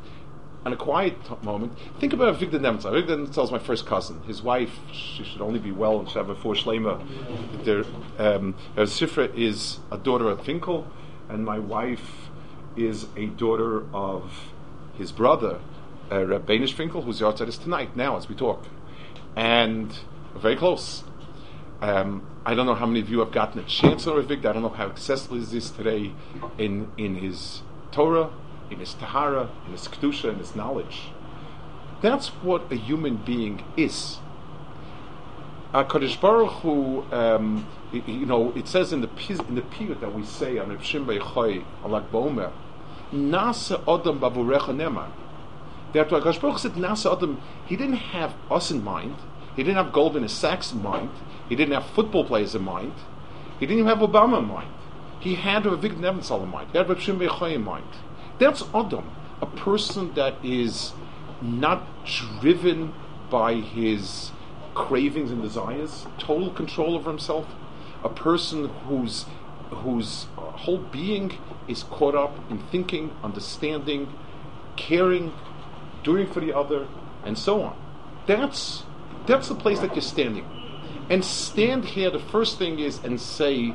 in 0.65 0.73
a 0.73 0.77
quiet 0.77 1.25
t- 1.25 1.35
moment. 1.43 1.73
Think 2.01 2.13
about 2.13 2.39
Avigdor 2.39 2.61
Nebenzahl. 2.61 2.93
Avigdor 2.93 3.27
Nebenzahl 3.27 3.45
is 3.45 3.51
my 3.51 3.59
first 3.59 3.87
cousin. 3.87 4.23
His 4.23 4.43
wife, 4.43 4.79
she 4.93 5.25
should 5.25 5.41
only 5.41 5.59
be 5.59 5.73
well 5.73 6.01
and 6.01 6.09
she 6.09 6.15
have 6.15 6.29
a 6.29 6.35
four 6.35 6.55
shlema. 6.55 7.01
Um, 8.19 8.55
her 8.75 8.83
Sifra 8.83 9.33
is 9.37 9.79
a 9.91 9.99
daughter 9.99 10.29
of 10.29 10.45
Finkel, 10.45 10.87
and 11.29 11.45
my 11.45 11.59
wife 11.59 12.31
is 12.77 13.07
a 13.17 13.27
daughter 13.27 13.85
of 13.95 14.53
his 14.97 15.13
brother, 15.13 15.61
uh, 16.11 16.25
Reb 16.25 16.47
Beinish 16.47 16.73
Finkel, 16.73 17.03
who's 17.03 17.19
the 17.19 17.27
outside 17.27 17.49
is 17.49 17.59
tonight, 17.59 17.97
now 17.97 18.17
as 18.17 18.29
we 18.29 18.35
talk. 18.35 18.65
And 19.35 19.97
very 20.35 20.57
close. 20.57 21.05
Um, 21.81 22.27
I 22.47 22.55
don't 22.55 22.67
know 22.67 22.77
how 22.77 22.87
many 22.87 23.01
of 23.01 23.09
you 23.09 23.19
have 23.19 23.33
gotten 23.33 23.59
a 23.59 23.65
chance 23.65 24.05
to 24.05 24.15
Rav 24.15 24.31
I 24.31 24.37
don't 24.37 24.63
know 24.63 24.69
how 24.69 24.87
accessible 24.87 25.37
is 25.37 25.51
this 25.51 25.69
today 25.69 26.13
in, 26.57 26.93
in 26.97 27.17
his 27.17 27.63
Torah, 27.91 28.31
in 28.71 28.79
his 28.79 28.95
Tahara, 28.95 29.51
in 29.67 29.73
his 29.73 29.89
Kedusha, 29.89 30.31
in 30.31 30.39
his 30.39 30.55
knowledge. 30.55 31.09
That's 32.03 32.29
what 32.29 32.71
a 32.71 32.77
human 32.77 33.17
being 33.17 33.65
is. 33.77 34.19
A 35.75 35.85
HaKadosh 35.85 36.21
Baruch 36.21 36.53
Hu, 36.63 37.03
um, 37.11 37.67
you 37.93 38.27
know, 38.27 38.53
it 38.53 38.69
says 38.69 38.93
in 38.93 39.01
the 39.01 39.11
in 39.49 39.57
the 39.57 39.63
period 39.63 40.01
that 40.01 40.15
we 40.15 40.25
say 40.25 40.57
on 40.59 40.69
Rav 40.69 40.85
Shimon 40.85 41.09
bar 41.09 41.17
Yochai, 41.17 41.65
Alak 41.83 42.09
Bomer, 42.11 42.53
Nasa 43.13 43.81
Adam 43.93 44.21
Bavurecha 44.21 44.73
Nemar. 44.73 45.11
That 45.95 46.11
HaKadosh 46.11 46.41
Baruch 46.41 46.61
said 46.61 46.75
Nasa 46.75 47.17
Adam, 47.17 47.41
he 47.67 47.75
didn't 47.75 47.97
have 48.15 48.37
us 48.53 48.71
in 48.71 48.85
mind, 48.85 49.17
he 49.57 49.65
didn't 49.65 49.83
have 49.83 49.93
gold 49.93 50.17
in 50.17 50.23
his 50.23 50.31
sacks 50.31 50.71
in 50.71 50.81
mind, 50.81 51.11
he 51.49 51.57
didn't 51.57 51.75
have 51.75 51.87
football 51.87 52.25
players 52.25 52.55
in 52.55 52.63
mind. 52.63 52.93
He 53.59 53.67
didn't 53.67 53.81
even 53.81 53.99
have 53.99 54.09
Obama 54.09 54.39
in 54.39 54.47
mind. 54.47 54.73
He 55.21 55.37
had 55.37 55.65
Avigdor 55.65 55.99
Nebenzahl 55.99 56.43
in 56.43 56.51
mind. 56.51 56.71
He 56.73 56.79
had 56.79 56.89
Reb 56.89 57.01
Shimon 57.01 57.53
in 57.53 57.63
mind. 57.63 57.87
That's 58.39 58.63
Adam, 58.75 59.11
a 59.41 59.47
person 59.47 60.13
that 60.15 60.45
is 60.45 60.93
not 61.41 61.87
driven 62.41 62.93
by 63.31 63.55
his 63.55 64.31
cravings 64.75 65.31
and 65.31 65.43
desires, 65.43 66.07
total 66.19 66.51
control 66.51 66.95
over 66.95 67.11
himself, 67.11 67.47
a 68.05 68.09
person 68.09 68.69
whose 68.89 69.27
whose 69.71 70.27
whole 70.37 70.79
being 70.79 71.33
is 71.67 71.83
caught 71.83 72.15
up 72.15 72.39
in 72.51 72.59
thinking, 72.71 73.11
understanding, 73.25 74.13
caring, 74.77 75.33
doing 76.05 76.27
for 76.27 76.39
the 76.39 76.57
other, 76.57 76.87
and 77.25 77.37
so 77.37 77.63
on. 77.63 77.77
That's 78.27 78.85
that's 79.27 79.49
the 79.49 79.55
place 79.55 79.81
that 79.81 79.95
you're 79.95 80.03
standing 80.03 80.45
and 81.09 81.25
stand 81.25 81.85
here, 81.85 82.11
the 82.11 82.19
first 82.19 82.59
thing 82.59 82.79
is, 82.79 83.03
and 83.05 83.21
say, 83.21 83.75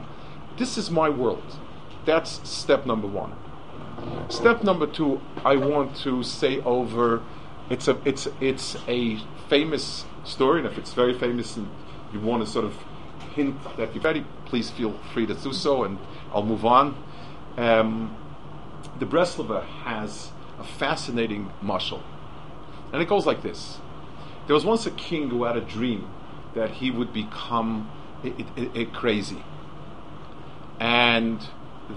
This 0.58 0.78
is 0.78 0.92
my 0.92 1.10
world. 1.10 1.58
That's 2.06 2.48
step 2.48 2.86
number 2.86 3.08
one. 3.08 3.34
Step 4.30 4.64
number 4.64 4.88
two, 4.88 5.22
I 5.46 5.56
want 5.56 5.96
to 5.98 6.24
say 6.24 6.60
over 6.62 7.22
it's 7.70 7.88
a 7.88 7.98
it's 8.04 8.28
it's 8.42 8.76
a 8.88 9.20
famous 9.48 10.06
story, 10.26 10.60
and 10.60 10.68
if 10.68 10.78
it's 10.78 10.94
very 10.94 11.18
famous 11.18 11.56
and 11.56 11.70
you 12.12 12.20
want 12.20 12.46
to 12.46 12.52
sort 12.52 12.66
of 12.66 12.76
hint 13.34 13.56
that 13.78 13.96
you're 13.96 14.04
ready, 14.04 14.26
please 14.46 14.70
feel 14.70 14.98
free 15.14 15.26
to 15.26 15.34
do 15.34 15.54
so, 15.54 15.84
and 15.84 15.98
I'll 16.34 16.46
move 16.46 16.66
on. 16.66 17.02
Um, 17.58 18.16
the 19.00 19.06
Breslover 19.06 19.64
has 19.84 20.32
a 20.60 20.64
fascinating 20.64 21.52
mashal, 21.64 22.02
and 22.92 23.02
it 23.02 23.08
goes 23.08 23.26
like 23.26 23.42
this: 23.42 23.80
There 24.48 24.54
was 24.54 24.66
once 24.66 24.86
a 24.86 24.92
king 24.92 25.30
who 25.30 25.46
had 25.46 25.56
a 25.56 25.62
dream 25.62 26.10
that 26.56 26.72
he 26.72 26.92
would 26.92 27.14
become 27.14 27.90
it 28.24 28.94
crazy. 28.94 29.44
And 30.80 31.40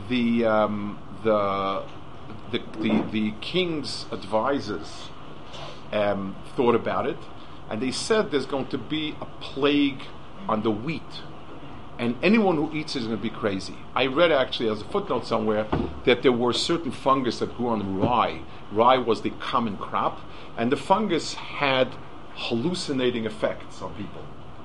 the, 0.08 0.44
um, 0.44 0.98
the, 1.22 1.84
the, 2.50 2.58
the, 2.80 3.04
the, 3.10 3.34
king's 3.40 4.06
advisors 4.10 5.08
um, 5.92 6.36
thought 6.56 6.74
about 6.74 7.06
it, 7.06 7.18
and 7.70 7.80
they 7.82 7.90
said 7.90 8.30
there's 8.30 8.46
going 8.46 8.66
to 8.68 8.78
be 8.78 9.16
a 9.20 9.26
plague 9.40 10.02
on 10.48 10.62
the 10.62 10.70
wheat 10.70 11.02
and 11.98 12.16
anyone 12.22 12.56
who 12.56 12.72
eats 12.72 12.96
it 12.96 13.00
is 13.00 13.06
going 13.06 13.18
to 13.18 13.22
be 13.22 13.30
crazy. 13.30 13.76
I 13.94 14.06
read 14.06 14.32
actually 14.32 14.68
as 14.68 14.80
a 14.80 14.84
footnote 14.84 15.26
somewhere 15.26 15.66
that 16.04 16.22
there 16.22 16.32
were 16.32 16.52
certain 16.52 16.90
fungus 16.90 17.38
that 17.38 17.56
grew 17.56 17.68
on 17.68 17.98
rye. 17.98 18.40
Rye 18.72 18.98
was 18.98 19.22
the 19.22 19.30
common 19.30 19.76
crop, 19.76 20.20
and 20.56 20.72
the 20.72 20.76
fungus 20.76 21.34
had 21.34 21.94
hallucinating 22.34 23.26
effects 23.26 23.80
on 23.80 23.94
people. 23.94 24.22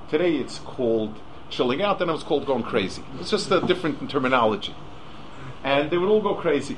Today 0.10 0.38
it's 0.38 0.60
called 0.60 1.20
chilling 1.50 1.82
out, 1.82 2.00
then 2.00 2.10
it 2.10 2.14
was 2.14 2.24
called 2.24 2.46
going 2.46 2.64
crazy. 2.64 3.04
It's 3.20 3.30
just 3.30 3.52
a 3.52 3.62
different 3.62 4.10
terminology. 4.10 4.76
And 5.64 5.92
they 5.92 5.98
would 5.98 6.10
all 6.10 6.22
go 6.22 6.36
crazy. 6.36 6.78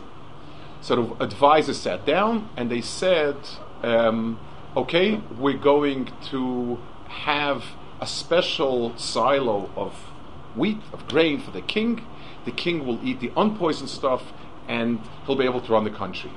So 0.82 0.96
the 0.96 1.24
advisors 1.24 1.78
sat 1.78 2.06
down 2.06 2.50
and 2.58 2.70
they 2.70 2.82
said, 2.82 3.38
um, 3.84 4.40
okay, 4.76 5.22
we're 5.38 5.58
going 5.58 6.12
to 6.30 6.80
have 7.08 7.64
a 8.02 8.08
special 8.08 8.98
silo 8.98 9.70
of 9.76 9.94
wheat, 10.56 10.80
of 10.92 11.08
grain 11.08 11.40
for 11.40 11.52
the 11.52 11.62
king. 11.62 12.06
The 12.46 12.52
king 12.52 12.86
will 12.86 13.00
eat 13.06 13.20
the 13.20 13.32
unpoisoned 13.38 13.90
stuff 13.90 14.24
and 14.68 15.00
he'll 15.26 15.36
be 15.36 15.46
able 15.46 15.62
to 15.62 15.72
run 15.72 15.84
the 15.84 15.92
country. 15.92 16.32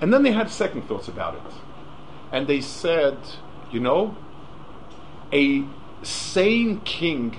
And 0.00 0.12
then 0.12 0.22
they 0.22 0.32
had 0.32 0.50
second 0.50 0.88
thoughts 0.88 1.08
about 1.08 1.34
it. 1.34 1.52
And 2.32 2.46
they 2.46 2.60
said, 2.60 3.18
you 3.70 3.80
know, 3.80 4.16
a 5.34 5.64
sane 6.02 6.80
king 6.80 7.36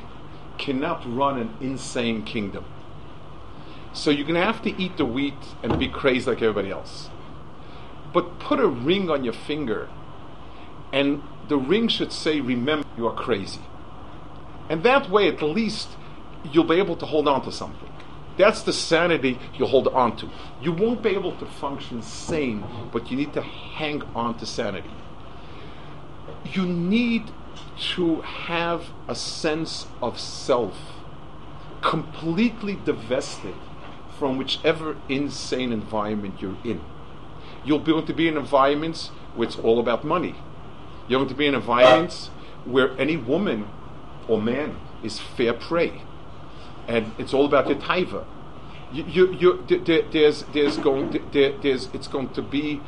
cannot 0.57 1.03
run 1.05 1.39
an 1.39 1.57
insane 1.61 2.23
kingdom. 2.23 2.65
So 3.93 4.11
you're 4.11 4.27
going 4.27 4.39
to 4.39 4.45
have 4.45 4.61
to 4.63 4.81
eat 4.81 4.97
the 4.97 5.05
wheat 5.05 5.55
and 5.63 5.79
be 5.79 5.87
crazy 5.87 6.29
like 6.29 6.41
everybody 6.41 6.69
else. 6.69 7.09
But 8.13 8.39
put 8.39 8.59
a 8.59 8.67
ring 8.67 9.09
on 9.09 9.23
your 9.23 9.33
finger, 9.33 9.89
and 10.91 11.23
the 11.47 11.57
ring 11.57 11.87
should 11.87 12.11
say, 12.11 12.41
Remember, 12.41 12.87
you 12.97 13.07
are 13.07 13.15
crazy. 13.15 13.61
And 14.69 14.83
that 14.83 15.09
way, 15.09 15.27
at 15.29 15.41
least, 15.41 15.89
you'll 16.51 16.65
be 16.65 16.75
able 16.75 16.97
to 16.97 17.05
hold 17.05 17.27
on 17.27 17.43
to 17.45 17.51
something. 17.51 17.89
That's 18.37 18.63
the 18.63 18.73
sanity 18.73 19.39
you 19.57 19.65
hold 19.65 19.87
on 19.87 20.17
to. 20.17 20.29
You 20.61 20.73
won't 20.73 21.01
be 21.01 21.09
able 21.09 21.37
to 21.37 21.45
function 21.45 22.01
sane, 22.01 22.65
but 22.91 23.09
you 23.09 23.15
need 23.15 23.33
to 23.33 23.41
hang 23.41 24.01
on 24.13 24.37
to 24.39 24.45
sanity. 24.45 24.89
You 26.51 26.65
need 26.65 27.31
to 27.95 28.21
have 28.21 28.85
a 29.07 29.15
sense 29.15 29.87
of 30.01 30.19
self 30.19 30.77
completely 31.81 32.79
divested 32.85 33.55
from 34.17 34.37
whichever 34.37 34.97
insane 35.09 35.71
environment 35.71 36.41
you're 36.41 36.57
in. 36.63 36.81
You'll 37.63 37.79
be 37.79 37.91
able 37.91 38.05
to 38.05 38.13
be 38.13 38.27
in 38.27 38.37
environments 38.37 39.09
where 39.35 39.47
it's 39.47 39.57
all 39.57 39.79
about 39.79 40.03
money. 40.03 40.35
You're 41.07 41.19
going 41.19 41.29
to 41.29 41.35
be 41.35 41.47
in 41.47 41.55
environments 41.55 42.27
where 42.63 42.97
any 42.99 43.17
woman 43.17 43.67
or 44.27 44.41
man 44.41 44.77
is 45.03 45.19
fair 45.19 45.53
prey, 45.53 46.01
and 46.87 47.13
it's 47.17 47.33
all 47.33 47.45
about 47.45 47.67
your 47.67 47.77
taiva. 47.77 48.25
You, 48.91 49.03
you, 49.03 49.33
you, 49.33 49.65
there, 49.67 50.01
there's, 50.03 50.43
there's 50.53 50.77
going, 50.77 51.29
there, 51.31 51.57
there's, 51.57 51.89
it's 51.93 52.07
going 52.07 52.29
to 52.29 52.41
be 52.41 52.81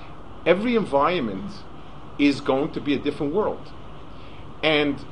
every 0.46 0.76
environment 0.76 1.52
is 2.18 2.42
going 2.42 2.72
to 2.72 2.82
be 2.82 2.94
a 2.94 3.00
different 3.00 3.34
world, 3.34 3.72
and 4.64 5.04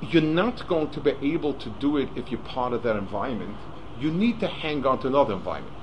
you're 0.00 0.22
not 0.22 0.66
going 0.66 0.90
to 0.90 1.00
be 1.00 1.12
able 1.22 1.54
to 1.54 1.68
do 1.68 1.96
it 1.96 2.08
if 2.16 2.30
you're 2.30 2.40
part 2.40 2.72
of 2.72 2.82
that 2.82 2.96
environment. 2.96 3.56
You 3.98 4.10
need 4.10 4.40
to 4.40 4.48
hang 4.48 4.86
on 4.86 5.00
to 5.00 5.08
another 5.08 5.34
environment. 5.34 5.76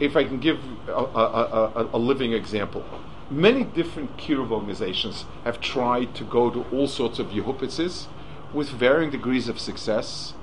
If 0.00 0.16
I 0.16 0.24
can 0.24 0.40
give 0.40 0.58
a, 0.88 0.92
a, 0.92 1.72
a, 1.74 1.90
a 1.94 1.98
living 1.98 2.32
example, 2.32 2.84
many 3.30 3.64
different 3.64 4.16
Kiruv 4.16 4.50
organizations 4.50 5.24
have 5.44 5.60
tried 5.60 6.14
to 6.16 6.24
go 6.24 6.50
to 6.50 6.64
all 6.74 6.86
sorts 6.86 7.18
of 7.18 7.28
Yehupitzes 7.28 8.06
with 8.52 8.68
varying 8.68 9.10
degrees 9.10 9.48
of 9.48 9.58
success 9.58 10.34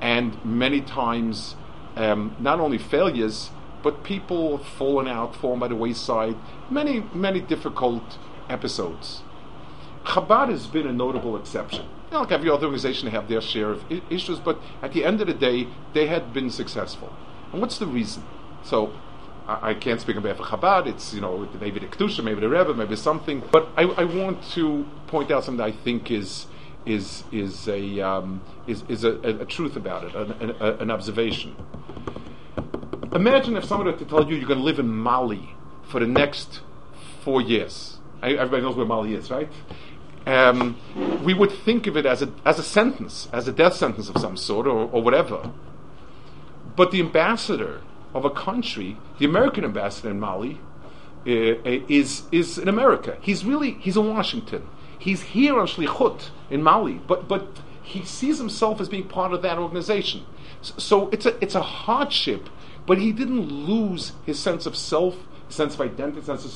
and 0.00 0.44
many 0.44 0.80
times 0.80 1.56
um, 1.96 2.36
not 2.38 2.60
only 2.60 2.78
failures, 2.78 3.50
but 3.82 4.04
people 4.04 4.58
falling 4.58 5.08
out, 5.08 5.34
falling 5.34 5.60
by 5.60 5.68
the 5.68 5.74
wayside, 5.74 6.36
many, 6.70 7.04
many 7.14 7.40
difficult 7.40 8.18
episodes. 8.48 9.22
Chabad 10.04 10.48
has 10.50 10.66
been 10.66 10.86
a 10.86 10.92
notable 10.92 11.36
exception. 11.36 11.84
You 11.84 12.12
know, 12.12 12.20
like 12.20 12.32
every 12.32 12.50
other 12.50 12.66
organization, 12.66 13.08
have 13.08 13.28
their 13.28 13.40
share 13.40 13.70
of 13.70 13.84
I- 13.90 14.02
issues, 14.10 14.38
but 14.38 14.60
at 14.82 14.92
the 14.92 15.04
end 15.04 15.20
of 15.20 15.26
the 15.26 15.34
day, 15.34 15.68
they 15.92 16.06
had 16.06 16.32
been 16.32 16.50
successful. 16.50 17.12
And 17.52 17.60
what's 17.60 17.78
the 17.78 17.86
reason? 17.86 18.24
So, 18.62 18.92
I, 19.46 19.70
I 19.70 19.74
can't 19.74 20.00
speak 20.00 20.16
on 20.16 20.22
behalf 20.22 20.40
of 20.40 20.46
Chabad. 20.46 20.86
It's 20.86 21.12
you 21.14 21.20
know 21.20 21.48
maybe 21.60 21.80
the 21.80 21.86
Kedusha, 21.86 22.22
maybe 22.22 22.40
the 22.40 22.48
Rebbe, 22.48 22.74
maybe 22.74 22.96
something. 22.96 23.42
But 23.50 23.68
I, 23.76 23.82
I 23.82 24.04
want 24.04 24.42
to 24.52 24.86
point 25.06 25.30
out 25.30 25.44
something 25.44 25.64
I 25.64 25.72
think 25.72 26.10
is 26.10 26.46
is 26.86 27.24
is 27.32 27.68
a 27.68 28.00
um, 28.00 28.42
is 28.66 28.84
is 28.88 29.04
a, 29.04 29.12
a, 29.20 29.40
a, 29.40 29.44
truth 29.44 29.76
about 29.76 30.04
it, 30.04 30.14
an, 30.14 30.32
an, 30.40 30.50
an 30.60 30.90
observation. 30.90 31.56
Imagine 33.14 33.56
if 33.56 33.64
someone 33.64 33.86
were 33.86 33.98
to 33.98 34.04
tell 34.04 34.28
you 34.28 34.36
you're 34.36 34.46
going 34.46 34.58
to 34.58 34.64
live 34.64 34.78
in 34.78 34.88
Mali 34.88 35.50
for 35.82 35.98
the 35.98 36.06
next 36.06 36.60
four 37.22 37.40
years. 37.40 37.97
Everybody 38.22 38.62
knows 38.62 38.76
where 38.76 38.86
Mali 38.86 39.14
is, 39.14 39.30
right? 39.30 39.48
Um, 40.26 40.76
we 41.24 41.32
would 41.32 41.50
think 41.50 41.86
of 41.86 41.96
it 41.96 42.04
as 42.04 42.20
a, 42.22 42.30
as 42.44 42.58
a 42.58 42.62
sentence, 42.62 43.28
as 43.32 43.48
a 43.48 43.52
death 43.52 43.74
sentence 43.74 44.08
of 44.08 44.18
some 44.18 44.36
sort, 44.36 44.66
or, 44.66 44.90
or 44.90 45.02
whatever. 45.02 45.52
But 46.76 46.90
the 46.90 47.00
ambassador 47.00 47.80
of 48.14 48.24
a 48.24 48.30
country, 48.30 48.98
the 49.18 49.24
American 49.24 49.64
ambassador 49.64 50.10
in 50.10 50.20
Mali, 50.20 50.60
uh, 51.26 51.58
is 51.64 52.22
is 52.30 52.58
in 52.58 52.68
America. 52.68 53.16
He's 53.20 53.44
really 53.44 53.72
he's 53.80 53.96
in 53.96 54.08
Washington. 54.08 54.68
He's 54.98 55.22
here 55.22 55.58
on 55.58 55.66
shlichut 55.66 56.30
in 56.50 56.62
Mali, 56.62 57.00
but 57.06 57.28
but 57.28 57.60
he 57.82 58.04
sees 58.04 58.38
himself 58.38 58.80
as 58.80 58.88
being 58.88 59.08
part 59.08 59.32
of 59.32 59.42
that 59.42 59.58
organization. 59.58 60.24
So 60.62 61.08
it's 61.08 61.26
a 61.26 61.42
it's 61.42 61.54
a 61.54 61.62
hardship, 61.62 62.48
but 62.86 62.98
he 62.98 63.12
didn't 63.12 63.50
lose 63.50 64.12
his 64.24 64.38
sense 64.38 64.66
of 64.66 64.76
self, 64.76 65.16
sense 65.48 65.74
of 65.74 65.80
identity, 65.80 66.22
sense 66.22 66.40
of 66.40 66.46